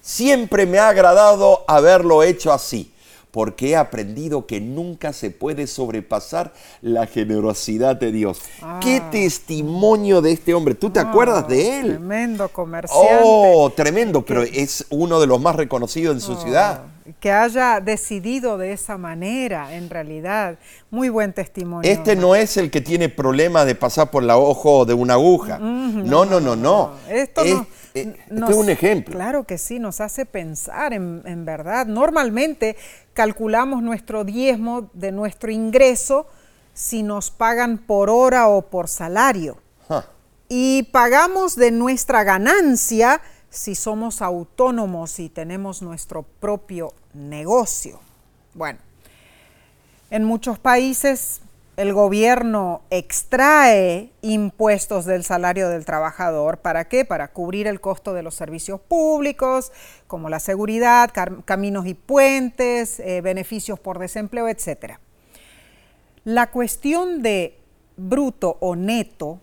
[0.01, 2.91] Siempre me ha agradado haberlo hecho así,
[3.35, 8.39] porque he aprendido que nunca se puede sobrepasar la generosidad de Dios.
[8.79, 9.09] Qué ah.
[9.11, 10.73] testimonio de este hombre.
[10.73, 11.87] ¿Tú te acuerdas de él?
[11.97, 13.19] Tremendo comerciante.
[13.21, 16.41] Oh, tremendo, pero es uno de los más reconocidos en su oh.
[16.41, 16.83] ciudad
[17.19, 20.57] que haya decidido de esa manera, en realidad.
[20.89, 21.89] Muy buen testimonio.
[21.89, 25.59] Este no es el que tiene problema de pasar por el ojo de una aguja.
[25.59, 27.55] no, no, no, no, Esto, es,
[27.93, 29.13] eh, es un ejemplo.
[29.13, 31.85] Claro que sí, nos hace pensar en, verdad.
[31.85, 32.75] Normalmente
[33.15, 36.27] calculamos nuestro diezmo de nuestro ingreso
[36.73, 39.57] si nos pagan por hora o por salario.
[40.47, 47.99] Y pagamos de nuestra ganancia si somos autónomos y tenemos nuestro propio negocio.
[48.53, 48.77] Bueno,
[50.11, 51.41] en muchos países
[51.77, 56.59] el gobierno extrae impuestos del salario del trabajador.
[56.59, 57.03] ¿Para qué?
[57.03, 59.71] Para cubrir el costo de los servicios públicos,
[60.07, 61.11] como la seguridad,
[61.43, 64.99] caminos y puentes, eh, beneficios por desempleo, etc.
[66.23, 67.59] La cuestión de
[67.97, 69.41] bruto o neto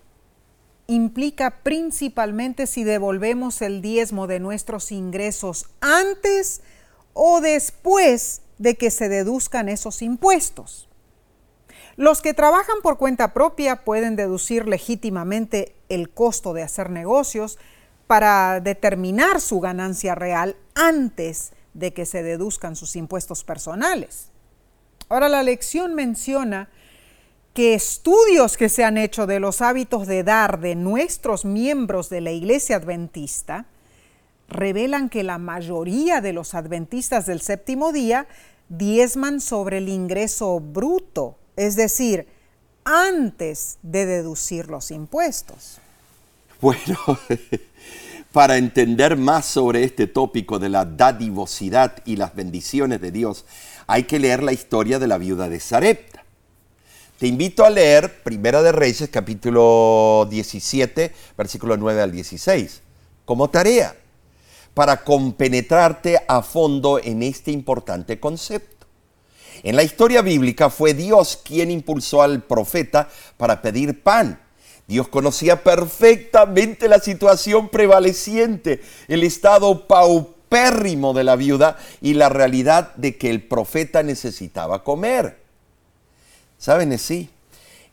[0.87, 6.61] implica principalmente si devolvemos el diezmo de nuestros ingresos antes
[7.13, 10.89] o después de que se deduzcan esos impuestos.
[11.95, 17.59] Los que trabajan por cuenta propia pueden deducir legítimamente el costo de hacer negocios
[18.07, 24.29] para determinar su ganancia real antes de que se deduzcan sus impuestos personales.
[25.09, 26.69] Ahora la lección menciona
[27.53, 32.21] que estudios que se han hecho de los hábitos de dar de nuestros miembros de
[32.21, 33.67] la Iglesia Adventista
[34.49, 38.27] revelan que la mayoría de los adventistas del séptimo día
[38.69, 42.27] diezman sobre el ingreso bruto, es decir,
[42.83, 45.77] antes de deducir los impuestos.
[46.61, 46.97] Bueno,
[48.31, 53.45] para entender más sobre este tópico de la dadivosidad y las bendiciones de Dios,
[53.87, 56.23] hay que leer la historia de la viuda de Sarepta.
[57.19, 62.81] Te invito a leer Primera de Reyes, capítulo 17, versículo 9 al 16,
[63.23, 63.95] como tarea,
[64.73, 68.82] para compenetrarte a fondo en este importante concepto.
[69.63, 73.07] En la historia bíblica fue Dios quien impulsó al profeta
[73.37, 74.39] para pedir pan.
[74.87, 82.93] Dios conocía perfectamente la situación prevaleciente, el estado paupérrimo de la viuda y la realidad
[82.95, 85.41] de que el profeta necesitaba comer.
[86.57, 87.29] ¿Saben así?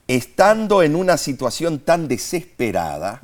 [0.09, 3.21] Estando en una situación tan desesperada,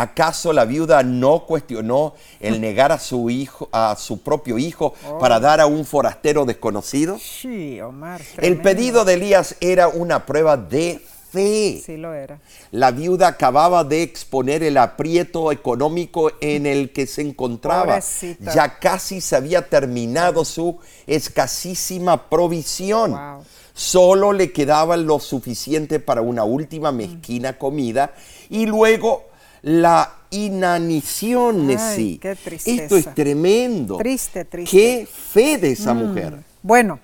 [0.00, 5.36] ¿acaso la viuda no cuestionó el negar a su hijo, a su propio hijo, para
[5.36, 5.40] oh.
[5.40, 7.18] dar a un forastero desconocido?
[7.18, 8.20] Sí, Omar.
[8.38, 11.82] El pedido de Elías era una prueba de fe.
[11.84, 12.40] Sí lo era.
[12.70, 18.00] La viuda acababa de exponer el aprieto económico en el que se encontraba.
[18.40, 23.12] Ya casi se había terminado su escasísima provisión.
[23.12, 23.44] Wow.
[23.72, 28.12] Solo le quedaba lo suficiente para una última mezquina comida
[28.50, 29.29] y luego
[29.62, 32.18] la inanición sí.
[32.20, 33.96] Qué Esto es tremendo.
[33.98, 34.76] Triste, triste.
[34.76, 35.98] Qué fe de esa mm.
[35.98, 36.38] mujer.
[36.62, 37.00] Bueno,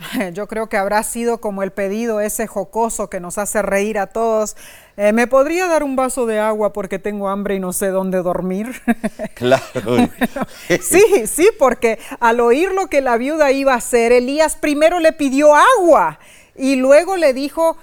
[0.32, 4.06] yo creo que habrá sido como el pedido ese jocoso que nos hace reír a
[4.08, 4.56] todos.
[4.96, 8.22] Eh, ¿Me podría dar un vaso de agua porque tengo hambre y no sé dónde
[8.22, 8.80] dormir?
[9.34, 10.10] Claro.
[10.82, 15.12] sí, sí, porque al oír lo que la viuda iba a hacer, Elías primero le
[15.12, 16.18] pidió agua
[16.54, 17.78] y luego le dijo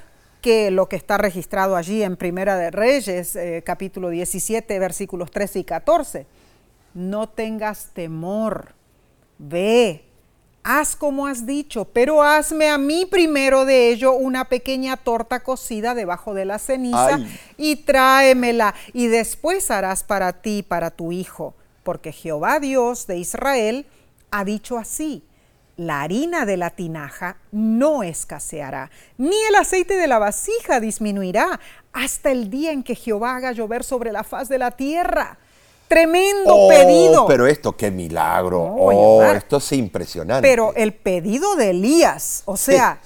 [0.47, 5.59] que lo que está registrado allí en Primera de Reyes, eh, capítulo 17, versículos 13
[5.59, 6.25] y 14.
[6.93, 8.73] No tengas temor,
[9.37, 10.05] ve,
[10.63, 15.93] haz como has dicho, pero hazme a mí primero de ello una pequeña torta cocida
[15.93, 17.19] debajo de la ceniza
[17.57, 23.17] y tráemela, y después harás para ti y para tu hijo, porque Jehová Dios de
[23.17, 23.85] Israel
[24.31, 25.25] ha dicho así.
[25.77, 31.59] La harina de la tinaja no escaseará, ni el aceite de la vasija disminuirá,
[31.93, 35.37] hasta el día en que Jehová haga llover sobre la faz de la tierra.
[35.87, 37.27] Tremendo oh, pedido.
[37.27, 38.61] Pero esto, qué milagro.
[38.61, 40.47] oh, esto es impresionante.
[40.47, 42.99] Pero el pedido de Elías, o sea,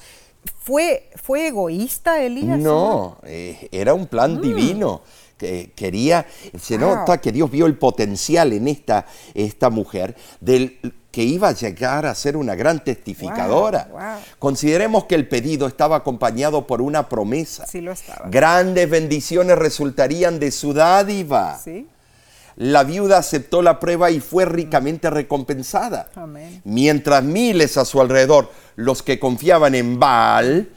[0.59, 2.57] ¿fue, ¿fue egoísta Elías?
[2.57, 4.41] No, eh, era un plan mm.
[4.41, 5.01] divino.
[5.37, 6.27] Que quería,
[6.59, 10.77] se nota que Dios vio el potencial en esta, esta mujer del
[11.11, 14.19] que iba a llegar a ser una gran testificadora.
[14.39, 17.67] Consideremos que el pedido estaba acompañado por una promesa.
[17.67, 18.29] Sí lo estaba.
[18.29, 21.59] Grandes bendiciones resultarían de su dádiva.
[21.63, 21.87] Sí
[22.61, 26.09] la viuda aceptó la prueba y fue ricamente recompensada.
[26.63, 30.69] Mientras miles a su alrededor, los que confiaban en Baal,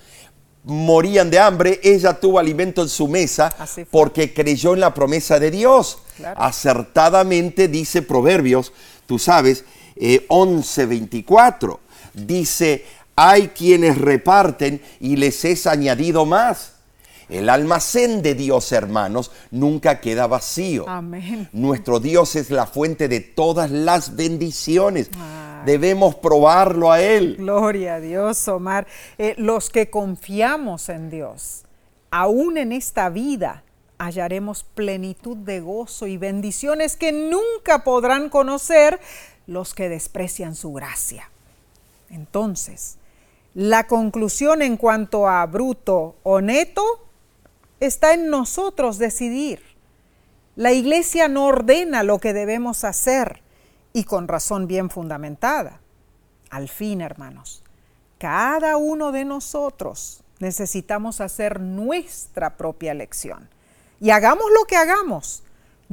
[0.64, 3.54] morían de hambre, ella tuvo alimento en su mesa
[3.90, 5.98] porque creyó en la promesa de Dios.
[6.36, 8.72] Acertadamente dice Proverbios,
[9.06, 9.64] tú sabes,
[9.96, 11.78] 11:24, eh,
[12.14, 12.84] dice,
[13.16, 16.72] hay quienes reparten y les es añadido más.
[17.28, 20.88] El almacén de Dios, hermanos, nunca queda vacío.
[20.88, 21.48] Amén.
[21.52, 25.10] Nuestro Dios es la fuente de todas las bendiciones.
[25.64, 27.36] Debemos probarlo a Él.
[27.38, 28.86] Gloria a Dios, Omar.
[29.16, 31.64] Eh, los que confiamos en Dios,
[32.10, 33.64] aún en esta vida,
[33.98, 39.00] hallaremos plenitud de gozo y bendiciones que nunca podrán conocer
[39.46, 41.30] los que desprecian su gracia.
[42.10, 42.98] Entonces,
[43.56, 46.82] La conclusión en cuanto a bruto o neto
[47.78, 49.62] está en nosotros decidir.
[50.56, 53.42] La iglesia no ordena lo que debemos hacer
[53.92, 55.80] y con razón bien fundamentada.
[56.50, 57.62] Al fin, hermanos,
[58.18, 63.48] cada uno de nosotros necesitamos hacer nuestra propia elección.
[64.00, 65.43] Y hagamos lo que hagamos.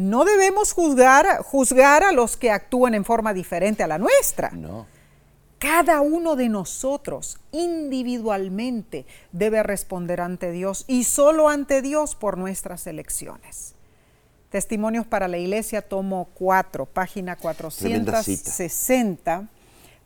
[0.02, 4.49] No debemos juzgar, juzgar a los que actúan en forma diferente a la nuestra.
[4.49, 4.88] No.
[5.60, 12.88] Cada uno de nosotros individualmente debe responder ante Dios y solo ante Dios por nuestras
[12.88, 13.76] elecciones.
[14.49, 19.47] Testimonios para la Iglesia, tomo 4, página 460,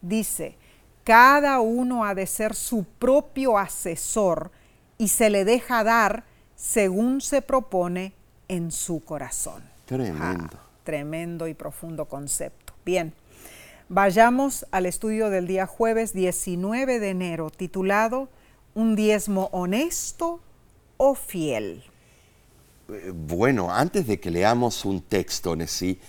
[0.02, 0.58] dice,
[1.06, 4.52] cada uno ha de ser su propio asesor
[4.98, 6.26] y se le deja dar
[6.58, 8.12] según se propone
[8.50, 9.75] en su corazón.
[9.86, 10.58] Tremendo.
[10.84, 12.74] Tremendo y profundo concepto.
[12.86, 13.14] Bien.
[13.88, 18.30] Vayamos al estudio del día jueves 19 de enero, titulado
[18.74, 20.40] Un diezmo honesto
[20.98, 21.84] o fiel.
[22.90, 26.00] Eh, bueno, antes de que leamos un texto sí,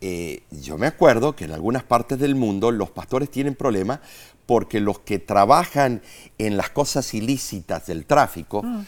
[0.00, 4.00] eh, yo me acuerdo que en algunas partes del mundo los pastores tienen problemas
[4.44, 6.02] porque los que trabajan
[6.38, 8.86] en las cosas ilícitas del tráfico, mm.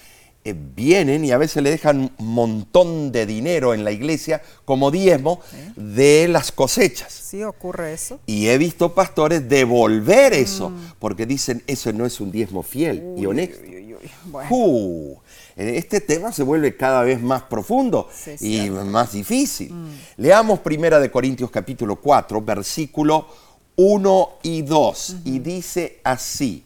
[0.48, 4.90] Eh, vienen y a veces le dejan un montón de dinero en la iglesia como
[4.90, 5.40] diezmo
[5.76, 7.12] de las cosechas.
[7.12, 8.18] Sí, ocurre eso.
[8.24, 10.92] Y he visto pastores devolver eso, mm.
[10.98, 13.60] porque dicen, eso no es un diezmo fiel y honesto.
[14.48, 15.16] Uh,
[15.56, 18.08] este tema se vuelve cada vez más profundo
[18.40, 19.74] y más difícil.
[19.74, 19.88] Mm.
[20.16, 23.26] Leamos primera de Corintios capítulo 4, versículo
[23.76, 26.64] 1 y 2, y dice así.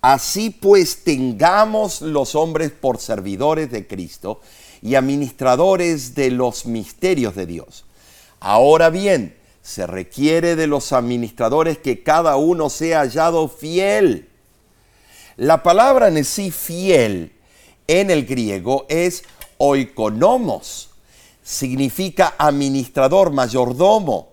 [0.00, 4.40] Así pues tengamos los hombres por servidores de Cristo
[4.80, 7.84] y administradores de los misterios de Dios.
[8.40, 14.28] Ahora bien, se requiere de los administradores que cada uno sea hallado fiel.
[15.36, 17.32] La palabra en sí fiel
[17.86, 19.24] en el griego es
[19.58, 20.90] oikonomos,
[21.42, 24.29] significa administrador, mayordomo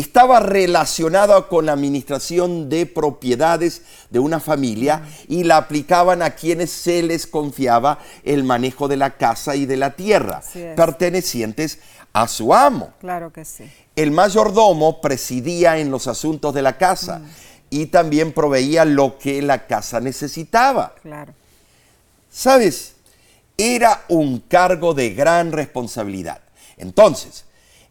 [0.00, 6.70] estaba relacionada con la administración de propiedades de una familia y la aplicaban a quienes
[6.70, 10.42] se les confiaba el manejo de la casa y de la tierra,
[10.74, 11.78] pertenecientes
[12.12, 12.92] a su amo.
[13.00, 13.70] Claro que sí.
[13.94, 17.26] El mayordomo presidía en los asuntos de la casa mm.
[17.70, 20.94] y también proveía lo que la casa necesitaba.
[21.02, 21.34] Claro.
[22.30, 22.94] ¿Sabes?
[23.56, 26.40] Era un cargo de gran responsabilidad.
[26.76, 27.43] Entonces,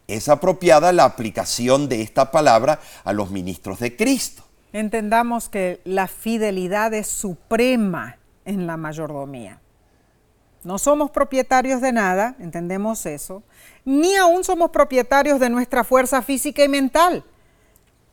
[0.08, 4.42] es apropiada la aplicación de esta palabra a los ministros de Cristo.
[4.72, 9.60] Entendamos que la fidelidad es suprema en la mayordomía.
[10.64, 13.42] No somos propietarios de nada, entendemos eso,
[13.84, 17.24] ni aún somos propietarios de nuestra fuerza física y mental.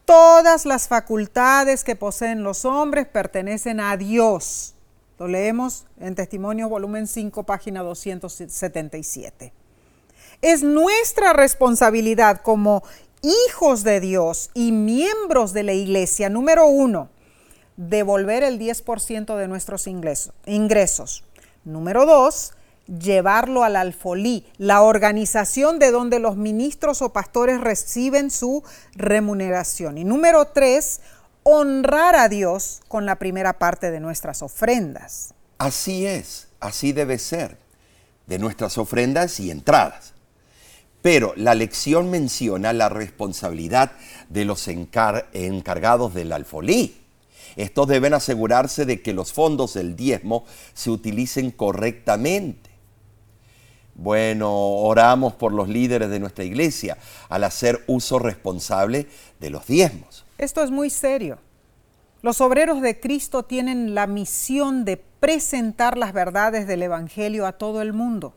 [0.03, 4.75] Todas las facultades que poseen los hombres pertenecen a Dios.
[5.17, 9.53] Lo leemos en Testimonio volumen 5, página 277.
[10.41, 12.83] Es nuestra responsabilidad como
[13.21, 17.09] hijos de Dios y miembros de la iglesia, número uno,
[17.77, 21.23] devolver el 10% de nuestros ingresos.
[21.63, 22.53] Número dos,
[22.87, 28.63] llevarlo al alfolí, la organización de donde los ministros o pastores reciben su
[28.95, 29.99] remuneración.
[29.99, 31.01] Y número tres,
[31.43, 35.35] honrar a Dios con la primera parte de nuestras ofrendas.
[35.59, 37.59] Así es, así debe ser,
[38.25, 40.13] de nuestras ofrendas y entradas.
[41.02, 43.93] Pero la lección menciona la responsabilidad
[44.30, 46.97] de los encargados del alfolí.
[47.56, 52.70] Estos deben asegurarse de que los fondos del diezmo se utilicen correctamente.
[53.95, 56.97] Bueno, oramos por los líderes de nuestra iglesia
[57.30, 59.08] al hacer uso responsable
[59.39, 60.26] de los diezmos.
[60.38, 61.39] Esto es muy serio.
[62.22, 67.82] Los obreros de Cristo tienen la misión de presentar las verdades del Evangelio a todo
[67.82, 68.34] el mundo.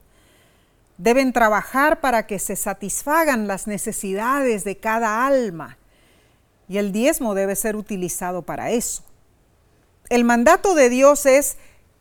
[0.96, 5.78] Deben trabajar para que se satisfagan las necesidades de cada alma
[6.68, 9.02] y el diezmo debe ser utilizado para eso.
[10.08, 11.56] El mandato de Dios es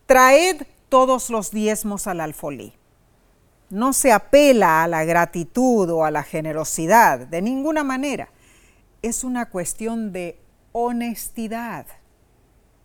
[0.05, 2.73] traed todos los diezmos al alfolí.
[3.69, 8.29] No se apela a la gratitud o a la generosidad de ninguna manera.
[9.01, 10.39] Es una cuestión de
[10.71, 11.87] honestidad.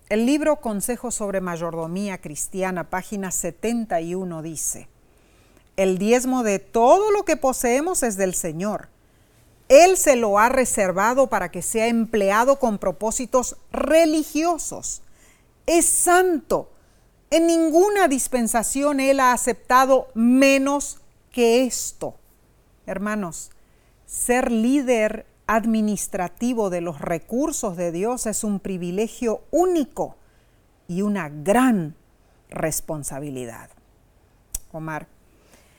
[0.09, 4.88] El libro Consejos sobre Mayordomía Cristiana, página 71, dice,
[5.79, 8.89] el diezmo de todo lo que poseemos es del Señor.
[9.68, 15.03] Él se lo ha reservado para que sea empleado con propósitos religiosos.
[15.66, 16.72] Es santo.
[17.31, 20.99] En ninguna dispensación Él ha aceptado menos
[21.31, 22.16] que esto.
[22.85, 23.53] Hermanos,
[24.05, 30.16] ser líder administrativo de los recursos de Dios es un privilegio único
[30.89, 31.95] y una gran
[32.51, 33.70] responsabilidad.
[34.72, 35.07] Omar,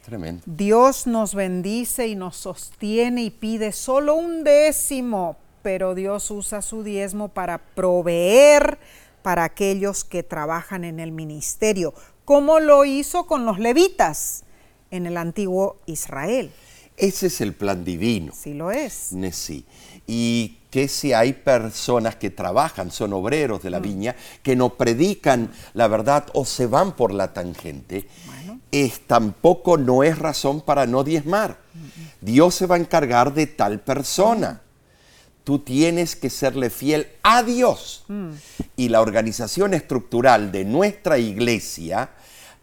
[0.09, 0.41] Tremendo.
[0.47, 6.83] Dios nos bendice y nos sostiene y pide solo un décimo, pero Dios usa su
[6.83, 8.79] diezmo para proveer
[9.21, 11.93] para aquellos que trabajan en el ministerio,
[12.25, 14.45] como lo hizo con los levitas
[14.89, 16.51] en el antiguo Israel.
[16.97, 18.33] Ese es el plan divino.
[18.35, 19.13] Sí lo es.
[19.31, 19.65] Sí.
[20.05, 25.51] Y que si hay personas que trabajan, son obreros de la viña, que no predican
[25.73, 28.07] la verdad o se van por la tangente,
[28.71, 31.57] es, tampoco no es razón para no diezmar.
[32.21, 34.61] Dios se va a encargar de tal persona.
[35.43, 38.05] Tú tienes que serle fiel a Dios.
[38.75, 42.11] Y la organización estructural de nuestra iglesia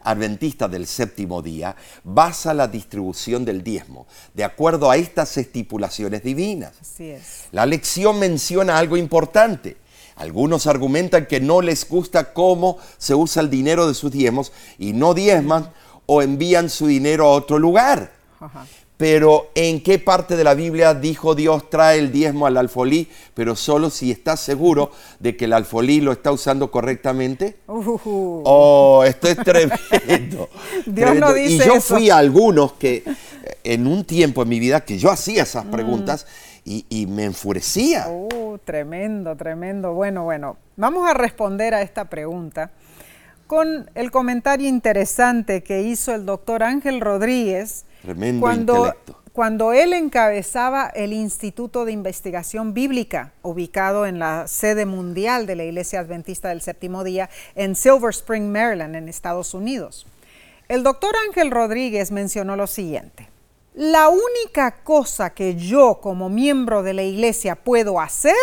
[0.07, 6.75] adventista del séptimo día basa la distribución del diezmo de acuerdo a estas estipulaciones divinas.
[6.81, 7.47] Así es.
[7.51, 9.77] La lección menciona algo importante.
[10.15, 14.93] Algunos argumentan que no les gusta cómo se usa el dinero de sus diezmos y
[14.95, 15.71] no diezman
[16.07, 18.13] o envían su dinero a otro lugar.
[18.97, 23.55] Pero ¿en qué parte de la Biblia dijo Dios trae el diezmo al alfolí, pero
[23.55, 27.59] solo si estás seguro de que el alfolí lo está usando correctamente?
[27.67, 28.41] Uh.
[28.45, 30.49] Oh, esto es tremendo.
[30.87, 31.95] Dios no dice y yo eso.
[31.95, 33.15] fui a algunos que eh,
[33.65, 36.27] en un tiempo en mi vida que yo hacía esas preguntas
[36.65, 38.09] y, y me enfurecía.
[38.09, 39.93] Uh, tremendo, tremendo.
[39.93, 42.71] Bueno, bueno, vamos a responder a esta pregunta
[43.47, 49.21] con el comentario interesante que hizo el doctor Ángel Rodríguez Tremendo cuando, intelecto.
[49.33, 55.65] cuando él encabezaba el Instituto de Investigación Bíblica, ubicado en la sede mundial de la
[55.65, 60.07] Iglesia Adventista del Séptimo Día en Silver Spring, Maryland, en Estados Unidos.
[60.69, 63.29] El doctor Ángel Rodríguez mencionó lo siguiente.
[63.75, 68.35] La única cosa que yo como miembro de la iglesia puedo hacer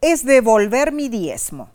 [0.00, 1.70] es devolver mi diezmo.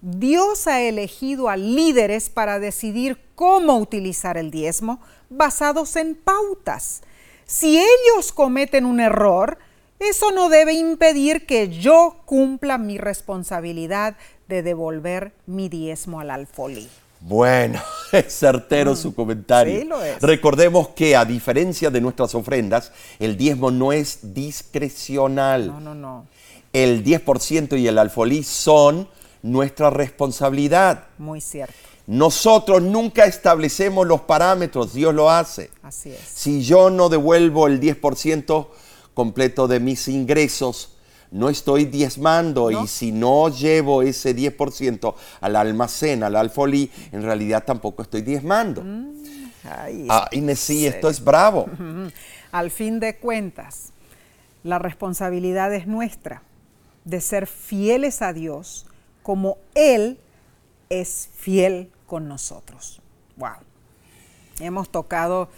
[0.00, 7.02] Dios ha elegido a líderes para decidir cómo utilizar el diezmo basados en pautas.
[7.46, 9.58] Si ellos cometen un error,
[9.98, 14.16] eso no debe impedir que yo cumpla mi responsabilidad
[14.48, 16.88] de devolver mi diezmo al alfolí.
[17.20, 17.80] Bueno,
[18.12, 19.80] es certero su comentario.
[19.80, 20.20] sí lo es.
[20.20, 25.68] Recordemos que a diferencia de nuestras ofrendas, el diezmo no es discrecional.
[25.68, 26.26] No, no, no.
[26.72, 29.08] El 10% y el alfolí son
[29.42, 31.04] nuestra responsabilidad.
[31.18, 31.74] Muy cierto.
[32.06, 35.70] Nosotros nunca establecemos los parámetros, Dios lo hace.
[35.82, 36.20] Así es.
[36.20, 38.68] Si yo no devuelvo el 10%
[39.14, 40.92] completo de mis ingresos,
[41.32, 42.84] no estoy diezmando No.
[42.84, 48.84] y si no llevo ese 10% al almacén, al alfolí, en realidad tampoco estoy diezmando.
[49.64, 51.66] Ay, Ah, Inés, sí, esto es bravo.
[52.52, 53.88] Al fin de cuentas,
[54.62, 56.42] la responsabilidad es nuestra
[57.04, 58.85] de ser fieles a Dios
[59.26, 60.20] como Él
[60.88, 63.02] es fiel con nosotros.
[63.34, 63.56] Wow.
[64.60, 65.48] Hemos tocado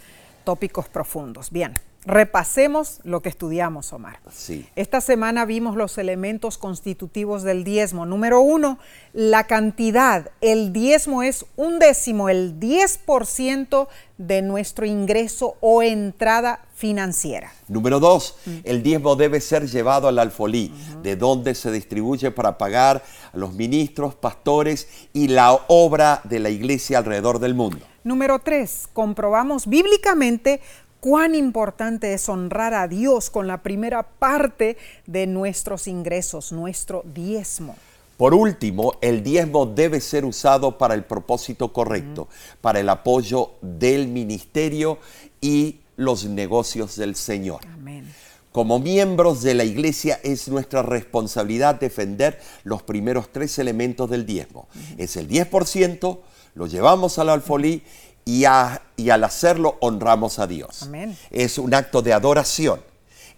[0.43, 1.51] tópicos profundos.
[1.51, 1.75] Bien,
[2.09, 4.19] repasemos lo que estudiamos, Omar.
[4.31, 4.67] Sí.
[4.75, 8.05] Esta semana vimos los elementos constitutivos del diezmo.
[8.05, 8.79] Número uno,
[9.13, 10.31] la cantidad.
[10.41, 13.87] El diezmo es un décimo, el 10%
[14.17, 17.51] de nuestro ingreso o entrada financiera.
[17.67, 18.49] Número dos, Mm.
[18.63, 23.53] el diezmo debe ser llevado al alfolí, de donde se distribuye para pagar a los
[23.53, 27.85] ministros, pastores y la obra de la iglesia alrededor del mundo.
[28.03, 30.61] Número tres, comprobamos bíblicamente
[30.99, 34.77] cuán importante es honrar a Dios con la primera parte
[35.07, 37.75] de nuestros ingresos, nuestro diezmo.
[38.17, 42.27] Por último, el diezmo debe ser usado para el propósito correcto,
[42.59, 44.99] para el apoyo del ministerio
[45.39, 47.61] y los negocios del Señor.
[47.73, 48.13] Amén.
[48.51, 54.67] Como miembros de la iglesia es nuestra responsabilidad defender los primeros tres elementos del diezmo.
[54.97, 56.19] Es el 10%,
[56.55, 57.83] lo llevamos al alfolí
[58.25, 60.83] y, a- y al hacerlo honramos a Dios.
[60.83, 61.17] Amén.
[61.31, 62.81] Es un acto de adoración.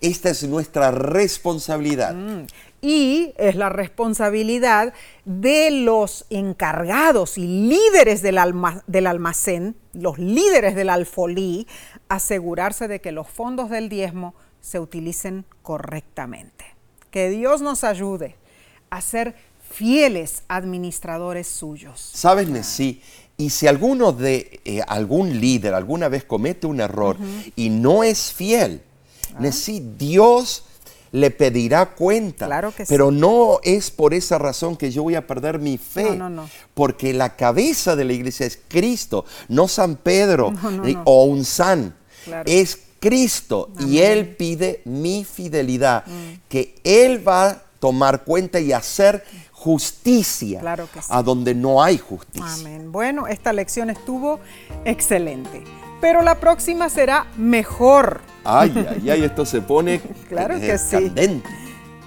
[0.01, 2.15] Esta es nuestra responsabilidad.
[2.81, 4.93] Y es la responsabilidad
[5.25, 11.67] de los encargados y líderes del, alma- del almacén, los líderes del alfolí,
[12.09, 16.65] asegurarse de que los fondos del diezmo se utilicen correctamente.
[17.11, 18.35] Que Dios nos ayude
[18.89, 19.35] a ser
[19.69, 21.99] fieles administradores suyos.
[22.13, 23.01] ¿Sabes, Nesí?
[23.41, 27.17] Y si alguno de eh, algún líder alguna vez comete un error
[27.55, 28.81] y no es fiel,
[29.33, 29.49] Ah.
[29.97, 30.63] Dios
[31.13, 32.45] le pedirá cuenta.
[32.47, 32.89] Claro que sí.
[32.89, 36.03] Pero no es por esa razón que yo voy a perder mi fe.
[36.03, 36.49] No, no, no.
[36.73, 41.01] Porque la cabeza de la iglesia es Cristo, no San Pedro no.
[41.05, 41.95] o un san.
[42.25, 42.43] Claro.
[42.45, 46.41] Es Cristo y Él pide mi fidelidad, Mm.
[46.49, 49.23] que Él va a tomar cuenta y hacer
[49.63, 51.07] justicia Claro que sí.
[51.11, 52.51] a donde no hay justicia.
[52.61, 52.91] Amén.
[52.91, 54.39] Bueno, esta lección estuvo
[54.85, 55.63] excelente,
[56.01, 58.21] pero la próxima será mejor.
[58.43, 60.91] Ay, ay, ay, esto se pone Claro que sí.
[61.05, 61.47] candente.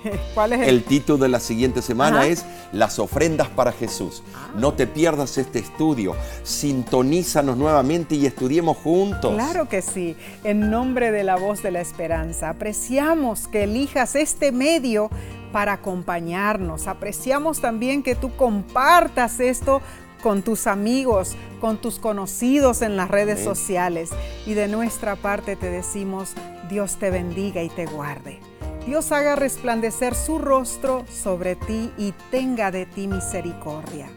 [0.34, 2.26] ¿Cuál es el, El título de la siguiente semana Ajá.
[2.26, 4.22] es Las ofrendas para Jesús.
[4.56, 6.14] No te pierdas este estudio.
[6.42, 9.32] Sintonízanos nuevamente y estudiemos juntos.
[9.32, 10.16] Claro que sí.
[10.42, 15.08] En nombre de la voz de la esperanza, apreciamos que elijas este medio
[15.54, 16.88] para acompañarnos.
[16.88, 19.82] Apreciamos también que tú compartas esto
[20.20, 23.44] con tus amigos, con tus conocidos en las redes Amén.
[23.44, 24.10] sociales.
[24.46, 26.34] Y de nuestra parte te decimos,
[26.68, 28.40] Dios te bendiga y te guarde.
[28.84, 34.08] Dios haga resplandecer su rostro sobre ti y tenga de ti misericordia.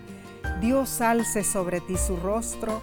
[0.59, 2.81] Dios alce sobre ti su rostro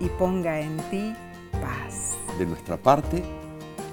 [0.00, 1.14] y ponga en ti
[1.52, 2.14] paz.
[2.38, 3.22] De nuestra parte,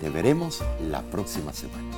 [0.01, 1.92] te veremos la próxima semana.